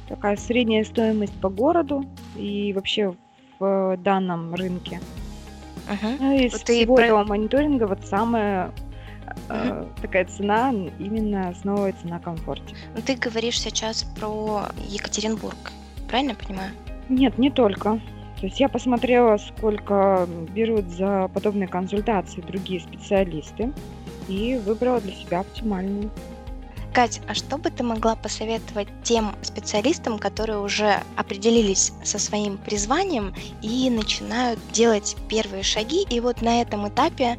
такая 0.08 0.36
средняя 0.36 0.84
стоимость 0.84 1.38
по 1.40 1.48
городу 1.48 2.04
и 2.36 2.72
вообще 2.72 3.14
в 3.58 3.96
данном 3.98 4.54
рынке. 4.54 5.00
Uh-huh. 5.88 6.16
Ну, 6.18 6.36
из 6.36 6.52
вот 6.52 6.62
всего 6.62 6.96
про... 6.96 7.04
этого 7.04 7.24
мониторинга 7.24 7.86
вот 7.86 8.04
самая 8.04 8.72
э, 9.48 9.86
такая 10.02 10.26
цена 10.26 10.72
именно 10.98 11.48
основывается 11.48 12.06
на 12.06 12.18
комфорте. 12.18 12.74
Ну, 12.94 13.02
ты 13.02 13.16
говоришь 13.16 13.60
сейчас 13.60 14.04
про 14.18 14.66
Екатеринбург, 14.88 15.72
правильно 16.08 16.30
я 16.30 16.46
понимаю? 16.46 16.72
Нет, 17.08 17.38
не 17.38 17.50
только. 17.50 18.00
То 18.40 18.46
есть 18.46 18.60
я 18.60 18.68
посмотрела, 18.68 19.36
сколько 19.38 20.28
берут 20.54 20.88
за 20.90 21.28
подобные 21.34 21.66
консультации 21.66 22.40
другие 22.40 22.80
специалисты 22.80 23.72
и 24.28 24.60
выбрала 24.64 25.00
для 25.00 25.12
себя 25.12 25.40
оптимальную. 25.40 26.10
Кать, 26.92 27.20
а 27.28 27.34
что 27.34 27.58
бы 27.58 27.70
ты 27.70 27.82
могла 27.82 28.16
посоветовать 28.16 28.88
тем 29.04 29.36
специалистам, 29.42 30.18
которые 30.18 30.58
уже 30.58 31.02
определились 31.16 31.92
со 32.02 32.18
своим 32.18 32.56
призванием 32.58 33.34
и 33.62 33.88
начинают 33.90 34.58
делать 34.72 35.16
первые 35.28 35.62
шаги, 35.62 36.04
и 36.08 36.20
вот 36.20 36.42
на 36.42 36.60
этом 36.60 36.88
этапе 36.88 37.38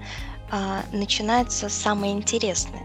а, 0.52 0.82
начинается 0.92 1.68
самое 1.68 2.14
интересное? 2.14 2.84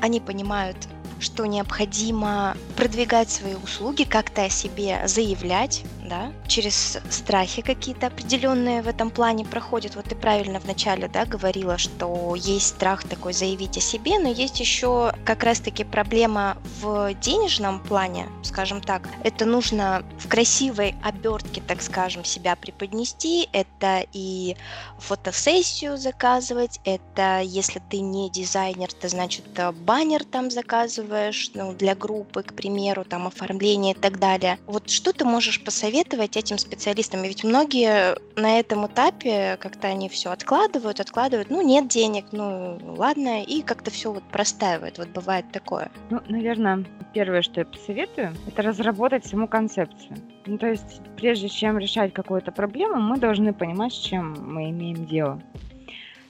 Они 0.00 0.20
понимают, 0.20 0.76
что 1.20 1.46
необходимо 1.46 2.56
продвигать 2.76 3.30
свои 3.30 3.54
услуги, 3.54 4.04
как-то 4.04 4.44
о 4.44 4.50
себе 4.50 5.02
заявлять, 5.06 5.84
да, 6.06 6.32
через 6.46 6.98
страхи 7.10 7.62
какие-то 7.62 8.06
определенные 8.06 8.82
в 8.82 8.88
этом 8.88 9.10
плане 9.10 9.44
проходят. 9.44 9.96
Вот 9.96 10.06
ты 10.06 10.14
правильно 10.14 10.60
вначале, 10.60 11.08
да, 11.08 11.24
говорила, 11.24 11.78
что 11.78 12.34
есть 12.36 12.68
страх 12.68 13.04
такой 13.04 13.32
заявить 13.32 13.76
о 13.76 13.80
себе, 13.80 14.18
но 14.18 14.28
есть 14.28 14.60
еще 14.60 15.12
как 15.24 15.42
раз-таки 15.42 15.84
проблема 15.84 16.56
в 16.80 17.12
денежном 17.14 17.80
плане, 17.80 18.28
скажем 18.42 18.80
так. 18.80 19.08
Это 19.24 19.44
нужно 19.44 20.04
в 20.18 20.28
красивой 20.28 20.94
обертке, 21.02 21.62
так 21.66 21.82
скажем, 21.82 22.24
себя 22.24 22.56
преподнести. 22.56 23.48
Это 23.52 24.04
и 24.12 24.56
фотосессию 24.98 25.96
заказывать, 25.96 26.80
это 26.84 27.40
если 27.42 27.82
ты 27.90 28.00
не 28.00 28.30
дизайнер, 28.30 28.92
то 28.92 29.08
значит 29.08 29.44
баннер 29.80 30.24
там 30.24 30.50
заказываешь 30.50 31.50
ну, 31.54 31.72
для 31.72 31.94
группы, 31.94 32.42
к 32.42 32.54
примеру, 32.54 33.04
там 33.04 33.26
оформление 33.26 33.94
и 33.94 33.96
так 33.98 34.18
далее. 34.18 34.58
Вот 34.66 34.90
что 34.90 35.12
ты 35.12 35.24
можешь 35.24 35.62
посоветовать 35.62 35.95
этим 36.00 36.58
специалистам? 36.58 37.22
Ведь 37.22 37.44
многие 37.44 38.16
на 38.38 38.58
этом 38.58 38.86
этапе 38.86 39.56
как-то 39.60 39.88
они 39.88 40.08
все 40.08 40.30
откладывают, 40.30 41.00
откладывают, 41.00 41.50
ну 41.50 41.62
нет 41.62 41.88
денег, 41.88 42.26
ну 42.32 42.78
ладно, 42.96 43.42
и 43.42 43.62
как-то 43.62 43.90
все 43.90 44.12
вот 44.12 44.22
простаивает. 44.24 44.98
Вот 44.98 45.08
бывает 45.08 45.46
такое. 45.52 45.90
Ну, 46.10 46.20
наверное, 46.28 46.84
первое, 47.14 47.42
что 47.42 47.60
я 47.60 47.66
посоветую, 47.66 48.34
это 48.46 48.62
разработать 48.62 49.26
саму 49.26 49.48
концепцию. 49.48 50.16
Ну, 50.46 50.58
то 50.58 50.68
есть, 50.68 51.00
прежде 51.16 51.48
чем 51.48 51.78
решать 51.78 52.12
какую-то 52.12 52.52
проблему, 52.52 53.00
мы 53.00 53.16
должны 53.18 53.52
понимать, 53.52 53.92
с 53.92 53.98
чем 53.98 54.36
мы 54.38 54.70
имеем 54.70 55.06
дело. 55.06 55.40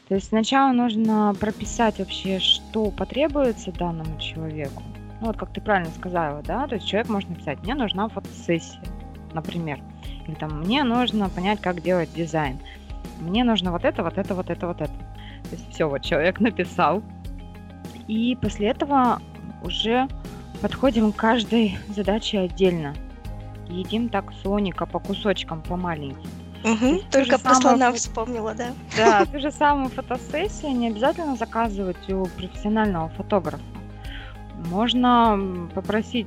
То 0.08 0.14
есть 0.14 0.28
сначала 0.28 0.72
нужно 0.72 1.34
прописать 1.38 1.98
вообще, 1.98 2.38
что 2.38 2.90
потребуется 2.92 3.72
данному 3.72 4.20
человеку. 4.20 4.82
Ну 5.20 5.28
вот 5.28 5.36
как 5.36 5.52
ты 5.52 5.60
правильно 5.60 5.90
сказала, 5.92 6.42
да, 6.42 6.66
то 6.68 6.76
есть 6.76 6.86
человек 6.86 7.08
может 7.08 7.28
написать, 7.30 7.58
мне 7.62 7.74
нужна 7.74 8.08
фотосессия, 8.08 8.80
например. 9.36 9.80
Или 10.26 10.34
там, 10.34 10.60
мне 10.60 10.82
нужно 10.82 11.28
понять, 11.28 11.60
как 11.60 11.82
делать 11.82 12.12
дизайн. 12.12 12.58
Мне 13.20 13.44
нужно 13.44 13.70
вот 13.70 13.84
это, 13.84 14.02
вот 14.02 14.18
это, 14.18 14.34
вот 14.34 14.50
это, 14.50 14.66
вот 14.66 14.80
это. 14.80 14.92
То 14.92 15.50
есть 15.52 15.70
все, 15.72 15.88
вот 15.88 16.02
человек 16.02 16.40
написал. 16.40 17.02
И 18.08 18.36
после 18.40 18.68
этого 18.68 19.20
уже 19.62 20.08
подходим 20.60 21.12
к 21.12 21.16
каждой 21.16 21.78
задаче 21.88 22.40
отдельно. 22.40 22.94
Едим 23.68 24.08
так 24.08 24.32
соника 24.42 24.86
по 24.86 24.98
кусочкам, 24.98 25.62
по 25.62 25.76
маленьким. 25.76 26.30
Угу, 26.64 27.02
только 27.12 27.38
про 27.38 27.54
слона 27.54 27.92
вспомнила, 27.92 28.54
да. 28.54 28.72
Да, 28.96 29.24
ту 29.32 29.38
же 29.38 29.52
самую 29.52 29.88
фотосессию 29.88 30.72
не 30.72 30.88
обязательно 30.88 31.36
заказывать 31.36 32.10
у 32.10 32.26
профессионального 32.26 33.08
фотографа. 33.10 33.62
Можно 34.70 35.68
попросить 35.74 36.26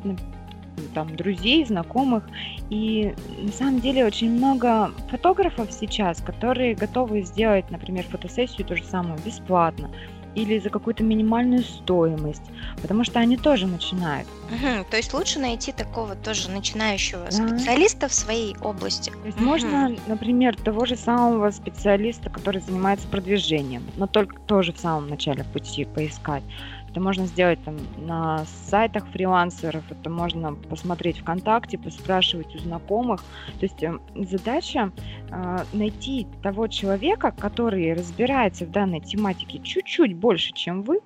там 0.93 1.15
друзей, 1.15 1.65
знакомых. 1.65 2.23
И 2.69 3.13
на 3.37 3.51
самом 3.51 3.79
деле 3.79 4.05
очень 4.05 4.31
много 4.31 4.91
фотографов 5.09 5.71
сейчас, 5.71 6.21
которые 6.21 6.75
готовы 6.75 7.21
сделать, 7.21 7.69
например, 7.71 8.05
фотосессию 8.05 8.65
ту 8.65 8.75
же 8.75 8.83
самую 8.83 9.19
бесплатно 9.19 9.89
или 10.35 10.59
за 10.59 10.69
какую-то 10.69 11.03
минимальную 11.03 11.63
стоимость, 11.63 12.43
потому 12.81 13.03
что 13.03 13.19
они 13.19 13.37
тоже 13.37 13.67
начинают. 13.67 14.27
Угу, 14.47 14.85
то 14.89 14.97
есть 14.97 15.13
лучше 15.13 15.39
найти 15.39 15.71
такого 15.71 16.15
тоже 16.15 16.49
начинающего 16.49 17.25
да. 17.25 17.31
специалиста 17.31 18.07
в 18.07 18.13
своей 18.13 18.55
области. 18.61 19.09
То 19.09 19.25
есть 19.25 19.37
угу. 19.37 19.45
можно, 19.45 19.95
например, 20.07 20.55
того 20.55 20.85
же 20.85 20.95
самого 20.95 21.49
специалиста, 21.51 22.29
который 22.29 22.61
занимается 22.61 23.07
продвижением, 23.07 23.83
но 23.97 24.07
только 24.07 24.39
тоже 24.41 24.71
в 24.71 24.79
самом 24.79 25.09
начале 25.09 25.43
пути 25.43 25.85
поискать. 25.85 26.43
Это 26.89 27.01
можно 27.01 27.25
сделать 27.27 27.63
там 27.63 27.77
на 27.97 28.45
сайтах 28.69 29.07
фрилансеров, 29.09 29.83
это 29.91 30.09
можно 30.09 30.55
посмотреть 30.55 31.19
ВКонтакте, 31.19 31.77
поспрашивать 31.77 32.55
у 32.55 32.59
знакомых. 32.59 33.21
То 33.59 33.65
есть 33.65 33.83
э, 33.83 33.93
задача 34.15 34.91
э, 35.29 35.57
найти 35.73 36.27
того 36.41 36.67
человека, 36.67 37.31
который 37.31 37.93
разбирается 37.93 38.65
в 38.65 38.71
данной 38.71 39.01
тематике 39.01 39.59
чуть-чуть 39.59 40.15
больше, 40.15 40.51
чем 40.53 40.81
вы, 40.81 40.99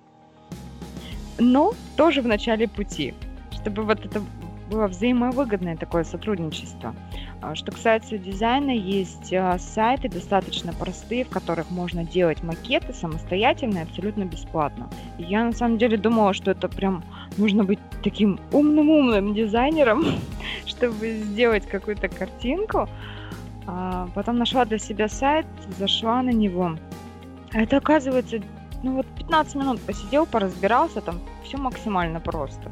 но 1.37 1.73
тоже 1.97 2.21
в 2.21 2.27
начале 2.27 2.67
пути, 2.67 3.13
чтобы 3.51 3.83
вот 3.83 4.05
это 4.05 4.21
было 4.69 4.87
взаимовыгодное 4.87 5.77
такое 5.77 6.03
сотрудничество. 6.03 6.95
А, 7.41 7.55
что 7.55 7.71
касается 7.71 8.17
дизайна, 8.17 8.71
есть 8.71 9.33
а, 9.33 9.57
сайты 9.59 10.09
достаточно 10.09 10.73
простые, 10.73 11.25
в 11.25 11.29
которых 11.29 11.69
можно 11.71 12.03
делать 12.03 12.43
макеты 12.43 12.93
самостоятельно 12.93 13.79
и 13.79 13.81
абсолютно 13.81 14.23
бесплатно. 14.23 14.89
Я 15.17 15.43
на 15.43 15.51
самом 15.51 15.77
деле 15.77 15.97
думала, 15.97 16.33
что 16.33 16.51
это 16.51 16.67
прям 16.67 17.03
нужно 17.37 17.63
быть 17.63 17.79
таким 18.03 18.39
умным-умным 18.51 19.33
дизайнером, 19.33 20.05
чтобы 20.65 21.21
сделать 21.23 21.67
какую-то 21.67 22.07
картинку. 22.07 22.87
А 23.65 24.09
потом 24.13 24.37
нашла 24.37 24.65
для 24.65 24.77
себя 24.77 25.07
сайт, 25.07 25.45
зашла 25.77 26.21
на 26.21 26.31
него. 26.31 26.75
Это 27.53 27.77
оказывается, 27.77 28.41
ну 28.81 28.95
вот 28.95 29.05
15 29.17 29.55
минут 29.55 29.81
посидел, 29.81 30.25
поразбирался, 30.25 30.99
там 31.01 31.19
все 31.43 31.57
максимально 31.57 32.19
просто 32.19 32.71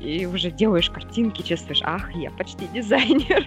и 0.00 0.24
уже 0.26 0.50
делаешь 0.50 0.90
картинки, 0.90 1.42
чувствуешь, 1.42 1.82
ах, 1.84 2.14
я 2.14 2.30
почти 2.30 2.66
дизайнер. 2.72 3.46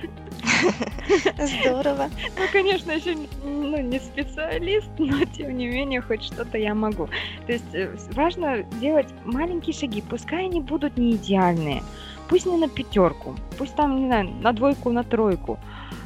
Здорово. 1.37 2.09
Ну, 2.37 2.43
конечно, 2.51 2.91
еще 2.91 3.17
ну, 3.43 3.81
не 3.81 3.99
специалист, 3.99 4.89
но 4.99 5.25
тем 5.25 5.57
не 5.57 5.67
менее 5.67 6.01
хоть 6.01 6.23
что-то 6.23 6.57
я 6.57 6.75
могу. 6.75 7.09
То 7.47 7.53
есть 7.53 7.73
э, 7.73 7.95
важно 8.11 8.63
делать 8.79 9.07
маленькие 9.25 9.73
шаги, 9.73 10.01
пускай 10.01 10.45
они 10.45 10.61
будут 10.61 10.97
не 10.97 11.13
идеальные, 11.13 11.81
пусть 12.29 12.45
не 12.45 12.57
на 12.57 12.69
пятерку, 12.69 13.35
пусть 13.57 13.75
там, 13.75 13.99
не 13.99 14.05
знаю, 14.05 14.29
на 14.41 14.53
двойку, 14.53 14.91
на 14.91 15.03
тройку, 15.03 15.57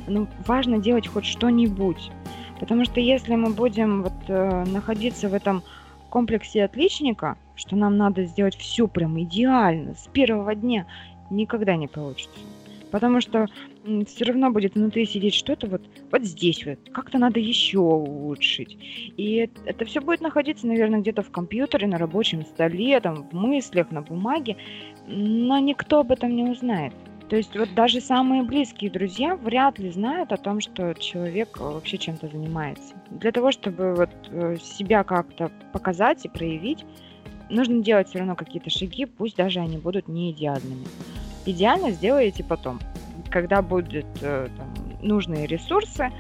но 0.08 0.28
важно 0.46 0.80
делать 0.80 1.08
хоть 1.08 1.26
что-нибудь. 1.26 2.12
Потому 2.60 2.86
что 2.86 3.00
если 3.00 3.36
мы 3.36 3.52
будем 3.52 4.04
вот 4.04 4.14
э, 4.30 4.64
находиться 4.66 5.28
в 5.28 5.34
этом 5.34 5.62
комплексе 6.10 6.64
отличника, 6.64 7.38
что 7.58 7.76
нам 7.76 7.98
надо 7.98 8.24
сделать 8.24 8.56
все 8.56 8.88
прям 8.88 9.22
идеально 9.22 9.96
с 9.96 10.08
первого 10.08 10.56
дня, 10.56 10.88
никогда 11.30 11.76
не 11.76 11.88
получится. 11.88 12.40
Потому 12.92 13.20
что 13.20 13.48
все 14.06 14.26
равно 14.26 14.50
будет 14.52 14.76
внутри 14.76 15.06
сидеть 15.06 15.34
что-то 15.34 15.68
вот, 15.68 15.82
вот 16.10 16.24
здесь 16.24 16.66
вот, 16.66 16.80
как-то 16.94 17.18
надо 17.18 17.40
еще 17.40 17.80
улучшить. 17.80 18.78
И 19.18 19.50
это, 19.66 19.84
все 19.84 20.00
будет 20.00 20.22
находиться, 20.22 20.68
наверное, 20.68 21.02
где-то 21.02 21.22
в 21.22 21.30
компьютере, 21.30 21.88
на 21.88 21.98
рабочем 21.98 22.46
столе, 22.46 23.00
там, 23.02 23.28
в 23.30 23.34
мыслях, 23.34 23.92
на 23.92 24.02
бумаге, 24.02 24.56
но 25.06 25.60
никто 25.60 26.00
об 26.00 26.12
этом 26.12 26.34
не 26.34 26.44
узнает. 26.44 26.94
То 27.30 27.36
есть 27.36 27.58
вот 27.58 27.74
даже 27.76 28.00
самые 28.00 28.44
близкие 28.44 28.90
друзья 28.90 29.36
вряд 29.36 29.80
ли 29.80 29.90
знают 29.92 30.32
о 30.32 30.38
том, 30.38 30.62
что 30.62 30.94
человек 30.94 31.58
э, 31.60 31.64
вообще 31.64 31.98
чем-то 31.98 32.30
занимается. 32.30 32.96
Для 33.12 33.34
того, 33.34 33.52
чтобы 33.52 33.96
вот 33.96 34.10
э, 34.30 34.56
себя 34.62 35.04
как-то 35.04 35.52
показать 35.74 36.24
и 36.24 36.30
проявить, 36.30 36.86
нужно 37.50 37.84
делать 37.84 38.10
все 38.10 38.20
равно 38.20 38.36
какие-то 38.36 38.70
шаги, 38.70 39.06
пусть 39.06 39.36
даже 39.36 39.60
они 39.60 39.78
будут 39.78 40.08
не 40.08 40.32
идеальными. 40.32 40.86
Идеально 41.46 41.92
сделаете 41.92 42.44
потом, 42.44 42.80
когда 43.30 43.62
будут 43.62 44.06
э, 44.22 44.48
там, 44.58 44.68
нужные 45.02 45.48
ресурсы, 45.48 46.12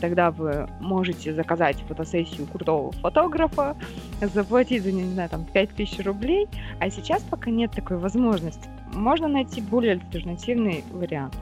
тогда 0.00 0.30
вы 0.30 0.68
можете 0.80 1.32
заказать 1.34 1.76
фотосессию 1.88 2.46
крутого 2.46 2.92
фотографа, 2.92 3.76
заплатить 4.20 4.82
за, 4.82 4.92
не 4.92 5.04
знаю, 5.04 5.30
там 5.30 5.46
5000 5.46 6.04
рублей, 6.04 6.48
а 6.80 6.90
сейчас 6.90 7.22
пока 7.22 7.50
нет 7.50 7.70
такой 7.72 7.96
возможности 7.96 8.68
можно 8.94 9.28
найти 9.28 9.60
более 9.60 9.92
альтернативный 9.92 10.84
вариант. 10.92 11.34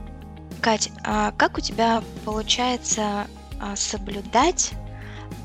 Кать, 0.61 0.91
а 1.03 1.31
как 1.31 1.57
у 1.57 1.61
тебя 1.61 2.01
получается 2.25 3.27
а, 3.59 3.75
соблюдать 3.75 4.73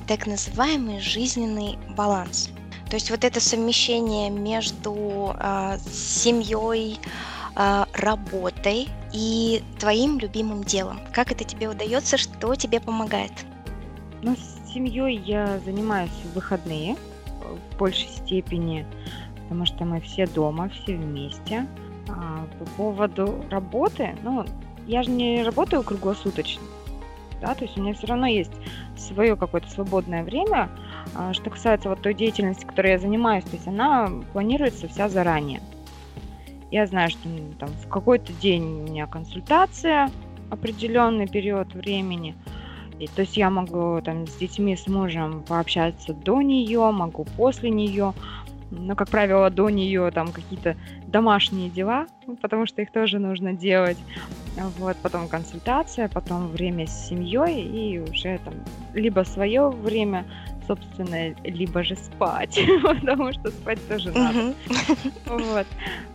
так 0.06 0.26
называемый 0.26 1.00
жизненный 1.00 1.78
баланс? 1.96 2.50
То 2.88 2.96
есть 2.96 3.10
вот 3.10 3.24
это 3.24 3.40
совмещение 3.40 4.30
между 4.30 5.34
а, 5.38 5.78
семьей, 5.92 6.98
а, 7.54 7.86
работой 7.92 8.88
и 9.12 9.62
твоим 9.78 10.18
любимым 10.18 10.64
делом. 10.64 11.00
Как 11.12 11.32
это 11.32 11.44
тебе 11.44 11.68
удается, 11.68 12.16
что 12.16 12.54
тебе 12.54 12.80
помогает? 12.80 13.32
Ну, 14.22 14.36
с 14.36 14.72
семьей 14.72 15.16
я 15.24 15.58
занимаюсь 15.64 16.10
в 16.24 16.34
выходные 16.34 16.96
в 17.72 17.78
большей 17.78 18.08
степени, 18.08 18.86
потому 19.42 19.66
что 19.66 19.84
мы 19.84 20.00
все 20.00 20.26
дома, 20.26 20.70
все 20.70 20.96
вместе. 20.96 21.66
А, 22.08 22.46
по 22.58 22.64
поводу 22.76 23.44
работы, 23.50 24.16
ну, 24.22 24.46
я 24.86 25.02
же 25.02 25.10
не 25.10 25.42
работаю 25.42 25.82
круглосуточно, 25.82 26.62
да, 27.40 27.54
то 27.54 27.64
есть 27.64 27.76
у 27.76 27.82
меня 27.82 27.92
все 27.94 28.06
равно 28.06 28.26
есть 28.26 28.52
свое 28.96 29.36
какое-то 29.36 29.68
свободное 29.70 30.24
время, 30.24 30.70
что 31.32 31.50
касается 31.50 31.88
вот 31.88 32.02
той 32.02 32.14
деятельности, 32.14 32.64
которой 32.64 32.92
я 32.92 32.98
занимаюсь, 32.98 33.44
то 33.44 33.56
есть 33.56 33.66
она 33.66 34.10
планируется 34.32 34.88
вся 34.88 35.08
заранее. 35.08 35.60
Я 36.70 36.86
знаю, 36.86 37.10
что 37.10 37.28
там 37.58 37.70
в 37.70 37.88
какой-то 37.88 38.32
день 38.34 38.62
у 38.62 38.82
меня 38.82 39.06
консультация, 39.06 40.10
определенный 40.50 41.26
период 41.26 41.74
времени. 41.74 42.34
И, 42.98 43.06
то 43.06 43.22
есть 43.22 43.36
я 43.36 43.48
могу 43.48 44.00
там 44.02 44.26
с 44.26 44.34
детьми, 44.36 44.76
с 44.76 44.86
мужем 44.86 45.44
пообщаться 45.46 46.12
до 46.12 46.42
нее, 46.42 46.90
могу 46.90 47.24
после 47.24 47.70
нее. 47.70 48.12
Но, 48.70 48.94
как 48.96 49.08
правило, 49.08 49.48
до 49.48 49.70
нее 49.70 50.10
там 50.10 50.28
какие-то 50.28 50.76
домашние 51.06 51.70
дела, 51.70 52.06
потому 52.42 52.66
что 52.66 52.82
их 52.82 52.90
тоже 52.90 53.18
нужно 53.18 53.54
делать. 53.54 53.96
Вот, 54.78 54.96
потом 55.00 55.28
консультация, 55.28 56.08
потом 56.08 56.48
время 56.48 56.86
с 56.86 57.08
семьей 57.08 57.62
и 57.62 57.98
уже 57.98 58.38
там 58.44 58.54
либо 58.92 59.22
свое 59.22 59.70
время 59.70 60.26
собственно, 60.68 61.34
либо 61.44 61.82
же 61.82 61.96
спать, 61.96 62.60
потому 62.82 63.32
что 63.32 63.50
спать 63.50 63.78
тоже 63.88 64.12
надо. 64.12 64.54
Вот. 65.26 65.66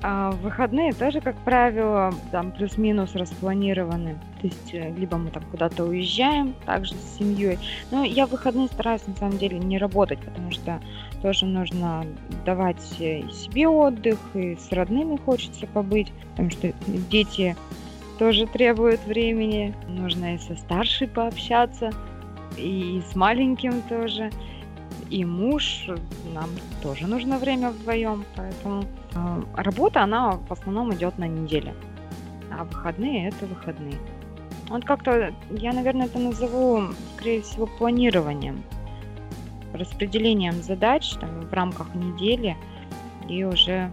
А 0.02 0.32
выходные 0.32 0.94
тоже, 0.94 1.20
как 1.20 1.36
правило, 1.38 2.14
там 2.32 2.52
плюс-минус 2.52 3.16
распланированы. 3.16 4.18
То 4.42 4.48
есть 4.48 4.74
э, 4.74 4.94
либо 4.96 5.18
мы 5.18 5.32
там 5.32 5.44
куда-то 5.50 5.84
уезжаем, 5.84 6.54
также 6.66 6.94
с 6.94 7.18
семьей. 7.18 7.58
Но 7.92 8.04
я 8.04 8.28
в 8.28 8.32
выходные 8.32 8.68
стараюсь 8.68 9.06
на 9.08 9.16
самом 9.16 9.38
деле 9.38 9.58
не 9.58 9.78
работать, 9.78 10.20
потому 10.20 10.52
что 10.52 10.80
тоже 11.22 11.46
нужно 11.46 12.06
давать 12.46 12.80
себе 12.82 13.68
отдых, 13.68 14.20
и 14.36 14.56
с 14.56 14.72
родными 14.72 15.18
хочется 15.18 15.66
побыть, 15.68 16.12
потому 16.32 16.52
что 16.52 16.72
дети 17.10 17.56
тоже 18.20 18.46
требуют 18.46 19.04
времени. 19.06 19.74
Нужно 19.88 20.36
и 20.36 20.38
со 20.38 20.56
старшей 20.56 21.08
пообщаться 21.08 21.92
и 22.58 23.02
с 23.12 23.16
маленьким 23.16 23.82
тоже, 23.84 24.32
и 25.10 25.26
муж, 25.26 25.88
нам 26.34 26.50
тоже 26.82 27.08
нужно 27.08 27.38
время 27.38 27.70
вдвоем, 27.70 28.26
поэтому 28.36 28.84
э, 29.14 29.44
работа, 29.56 30.04
она 30.04 30.32
в 30.32 30.52
основном 30.52 30.94
идет 30.94 31.18
на 31.18 31.28
неделю, 31.28 31.74
а 32.52 32.64
выходные 32.64 33.30
это 33.30 33.46
выходные. 33.46 33.98
Вот 34.70 34.86
как-то, 34.86 35.34
я, 35.52 35.74
наверное, 35.74 36.06
это 36.06 36.20
назову, 36.20 36.94
скорее 37.16 37.42
всего, 37.42 37.68
планированием, 37.68 38.64
распределением 39.74 40.62
задач 40.62 41.14
там, 41.20 41.42
в 41.42 41.54
рамках 41.54 41.94
недели, 41.96 42.56
и 43.28 43.44
уже 43.44 43.92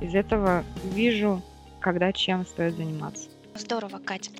из 0.00 0.14
этого 0.14 0.64
вижу, 0.84 1.42
когда 1.80 2.12
чем 2.12 2.44
стоит 2.44 2.76
заниматься. 2.76 3.28
Здорово, 3.54 3.98
Катя. 3.98 4.30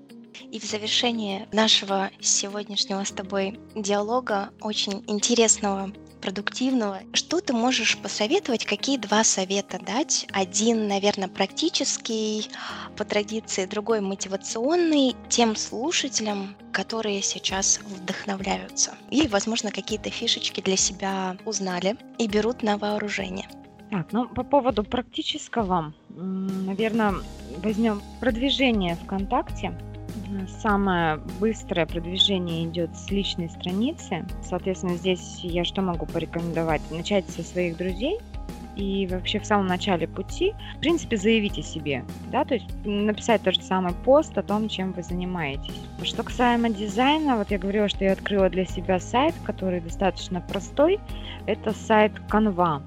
И 0.51 0.59
в 0.59 0.65
завершении 0.65 1.47
нашего 1.53 2.11
сегодняшнего 2.21 3.05
с 3.05 3.11
тобой 3.11 3.59
диалога, 3.75 4.51
очень 4.61 5.05
интересного, 5.07 5.93
продуктивного, 6.21 7.01
что 7.13 7.41
ты 7.41 7.53
можешь 7.53 7.97
посоветовать, 7.99 8.67
какие 8.67 8.99
два 8.99 9.25
совета 9.25 9.79
дать? 9.79 10.27
Один, 10.33 10.89
наверное, 10.89 11.29
практический, 11.29 12.49
по 12.97 13.05
традиции, 13.05 13.67
другой 13.67 14.01
мотивационный 14.01 15.15
тем 15.29 15.57
слушателям, 15.57 16.57
которые 16.73 17.23
сейчас 17.23 17.81
вдохновляются. 17.81 18.95
Или, 19.11 19.29
возможно, 19.29 19.71
какие-то 19.71 20.11
фишечки 20.11 20.61
для 20.61 20.77
себя 20.77 21.37
узнали 21.45 21.97
и 22.19 22.27
берут 22.27 22.63
на 22.63 22.79
вооружение. 22.79 23.49
Так, 23.91 24.13
ну 24.13 24.29
по 24.29 24.43
поводу 24.43 24.85
практического, 24.85 25.95
наверное, 26.11 27.15
возьмем 27.63 28.03
продвижение 28.21 28.97
ВКонтакте. 28.97 29.73
Самое 30.61 31.19
быстрое 31.41 31.87
продвижение 31.87 32.65
идет 32.65 32.97
с 32.97 33.11
личной 33.11 33.49
страницы. 33.49 34.27
Соответственно, 34.43 34.97
здесь 34.97 35.41
я 35.43 35.65
что 35.65 35.83
могу 35.83 36.07
порекомендовать? 36.07 36.83
Начать 36.91 37.29
со 37.31 37.43
своих 37.43 37.77
друзей, 37.77 38.19
и 38.79 39.09
вообще 39.09 39.41
в 39.41 39.45
самом 39.45 39.67
начале 39.67 40.07
пути, 40.07 40.55
в 40.77 40.81
принципе, 40.81 41.17
заявить 41.17 41.59
о 41.59 41.63
себе, 41.63 42.05
да, 42.31 42.45
то 42.45 42.55
есть 42.55 42.67
написать 42.85 43.43
тот 43.43 43.55
же 43.55 43.63
самый 43.63 43.93
пост 43.93 44.39
о 44.39 44.43
том, 44.43 44.69
чем 44.69 44.93
вы 44.93 45.03
занимаетесь. 45.03 45.75
Что 46.05 46.23
касаемо 46.23 46.71
дизайна, 46.71 47.37
вот 47.37 47.51
я 47.51 47.59
говорила, 47.59 47.89
что 47.89 48.05
я 48.05 48.13
открыла 48.13 48.49
для 48.49 48.65
себя 48.65 49.01
сайт, 49.01 49.35
который 49.45 49.81
достаточно 49.81 50.41
простой, 50.41 51.01
это 51.47 51.73
сайт 51.73 52.13
Canva. 52.31 52.83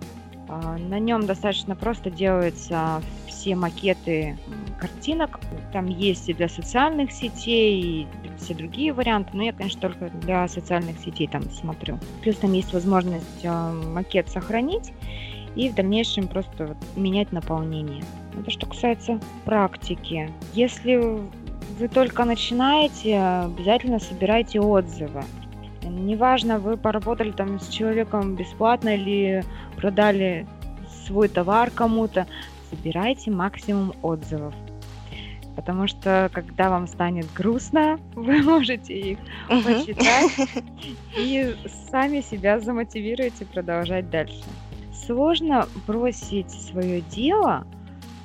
А, 0.47 0.77
на 0.77 0.97
нем 0.97 1.25
достаточно 1.25 1.75
просто 1.75 2.09
делаются 2.09 3.01
все 3.41 3.55
макеты 3.55 4.37
картинок. 4.79 5.39
Там 5.73 5.87
есть 5.87 6.29
и 6.29 6.33
для 6.33 6.47
социальных 6.47 7.11
сетей, 7.11 8.03
и 8.03 8.07
все 8.37 8.53
другие 8.53 8.93
варианты, 8.93 9.31
но 9.33 9.43
я, 9.43 9.53
конечно, 9.53 9.81
только 9.81 10.09
для 10.09 10.47
социальных 10.47 10.99
сетей 10.99 11.27
там 11.27 11.43
смотрю. 11.49 11.97
Плюс 12.21 12.35
там 12.37 12.53
есть 12.53 12.71
возможность 12.71 13.43
э, 13.43 13.71
макет 13.71 14.29
сохранить 14.29 14.93
и 15.55 15.69
в 15.69 15.75
дальнейшем 15.75 16.27
просто 16.27 16.67
вот 16.67 16.77
менять 16.95 17.31
наполнение. 17.31 18.03
Это 18.39 18.51
что 18.51 18.67
касается 18.67 19.19
практики. 19.43 20.29
Если 20.53 20.95
вы 21.79 21.87
только 21.87 22.25
начинаете, 22.25 23.19
обязательно 23.19 23.99
собирайте 23.99 24.59
отзывы. 24.59 25.23
Неважно, 25.83 26.59
вы 26.59 26.77
поработали 26.77 27.31
там 27.31 27.59
с 27.59 27.67
человеком 27.69 28.35
бесплатно 28.35 28.95
или 28.95 29.43
продали 29.75 30.45
свой 31.05 31.27
товар 31.27 31.71
кому-то, 31.71 32.27
собирайте 32.71 33.29
максимум 33.29 33.93
отзывов. 34.01 34.55
Потому 35.55 35.85
что 35.85 36.29
когда 36.33 36.69
вам 36.69 36.87
станет 36.87 37.27
грустно, 37.33 37.99
вы 38.15 38.41
можете 38.41 38.97
их 38.97 39.19
uh-huh. 39.49 39.63
почитать 39.63 40.31
и 41.17 41.55
сами 41.91 42.21
себя 42.21 42.59
замотивируете 42.59 43.45
продолжать 43.45 44.09
дальше. 44.09 44.43
Сложно 45.05 45.67
бросить 45.85 46.49
свое 46.51 47.01
дело, 47.01 47.67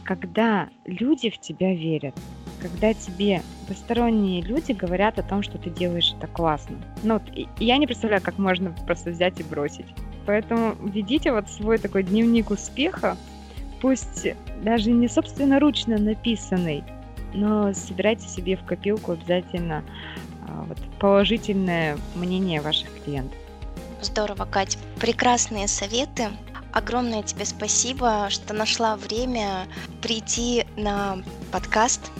когда 0.04 0.68
люди 0.84 1.30
в 1.30 1.38
тебя 1.40 1.74
верят, 1.74 2.14
когда 2.60 2.94
тебе 2.94 3.42
посторонние 3.66 4.40
люди 4.40 4.72
говорят 4.72 5.18
о 5.18 5.22
том, 5.22 5.42
что 5.42 5.58
ты 5.58 5.68
делаешь 5.70 6.14
это 6.16 6.28
классно. 6.28 6.76
Ну, 7.02 7.20
я 7.58 7.76
не 7.76 7.86
представляю, 7.86 8.22
как 8.22 8.38
можно 8.38 8.72
просто 8.86 9.10
взять 9.10 9.40
и 9.40 9.42
бросить. 9.42 9.86
Поэтому 10.26 10.74
ведите 10.82 11.32
вот 11.32 11.48
свой 11.48 11.78
такой 11.78 12.02
дневник 12.02 12.50
успеха, 12.50 13.16
пусть 13.80 14.26
даже 14.62 14.90
не 14.90 15.08
собственноручно 15.08 15.98
написанный, 15.98 16.84
но 17.34 17.72
собирайте 17.72 18.28
себе 18.28 18.56
в 18.56 18.64
копилку 18.64 19.12
обязательно 19.12 19.84
а, 20.48 20.62
вот, 20.62 20.78
положительное 20.98 21.98
мнение 22.14 22.60
ваших 22.60 22.88
клиентов. 23.04 23.38
Здорово, 24.00 24.44
Кать. 24.44 24.78
Прекрасные 25.00 25.68
советы. 25.68 26.28
Огромное 26.72 27.22
тебе 27.22 27.44
спасибо, 27.46 28.28
что 28.28 28.52
нашла 28.52 28.96
время 28.96 29.66
прийти 30.02 30.66
на 30.76 31.22
подкаст 31.50 32.10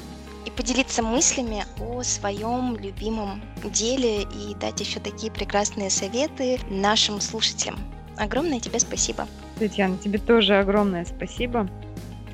и 0.46 0.50
поделиться 0.50 1.02
мыслями 1.02 1.64
о 1.80 2.02
своем 2.02 2.76
любимом 2.76 3.42
деле 3.64 4.22
и 4.22 4.54
дать 4.58 4.80
еще 4.80 4.98
такие 5.00 5.30
прекрасные 5.30 5.90
советы 5.90 6.58
нашим 6.70 7.20
слушателям. 7.20 7.78
Огромное 8.16 8.60
тебе 8.60 8.80
спасибо. 8.80 9.28
Татьяна, 9.58 9.96
тебе 9.96 10.18
тоже 10.18 10.58
огромное 10.58 11.06
спасибо. 11.06 11.66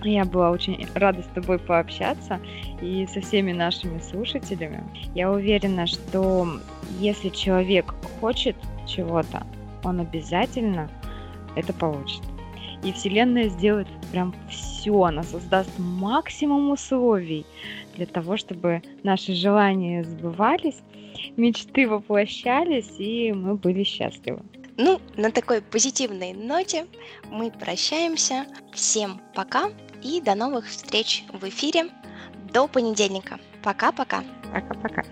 Я 0.02 0.24
была 0.24 0.50
очень 0.50 0.84
рада 0.94 1.22
с 1.22 1.26
тобой 1.26 1.60
пообщаться 1.60 2.40
и 2.80 3.06
со 3.06 3.20
всеми 3.20 3.52
нашими 3.52 4.00
слушателями. 4.00 4.82
Я 5.14 5.30
уверена, 5.30 5.86
что 5.86 6.48
если 6.98 7.28
человек 7.28 7.94
хочет 8.20 8.56
чего-то, 8.88 9.46
он 9.84 10.00
обязательно 10.00 10.90
это 11.54 11.72
получит. 11.72 12.22
И 12.82 12.90
Вселенная 12.90 13.48
сделает 13.48 13.86
прям 14.10 14.34
все, 14.50 15.04
она 15.04 15.22
создаст 15.22 15.70
максимум 15.78 16.72
условий 16.72 17.46
для 17.94 18.06
того, 18.06 18.36
чтобы 18.36 18.82
наши 19.04 19.34
желания 19.34 20.02
сбывались, 20.02 20.82
мечты 21.36 21.88
воплощались, 21.88 22.94
и 22.98 23.32
мы 23.32 23.54
были 23.54 23.84
счастливы. 23.84 24.42
Ну, 24.76 25.00
на 25.16 25.30
такой 25.30 25.60
позитивной 25.60 26.32
ноте 26.32 26.86
мы 27.26 27.50
прощаемся. 27.50 28.46
Всем 28.72 29.20
пока 29.34 29.70
и 30.02 30.20
до 30.20 30.34
новых 30.34 30.66
встреч 30.68 31.24
в 31.32 31.46
эфире. 31.48 31.90
До 32.52 32.66
понедельника. 32.68 33.38
Пока-пока. 33.62 34.24
Пока-пока. 34.52 35.04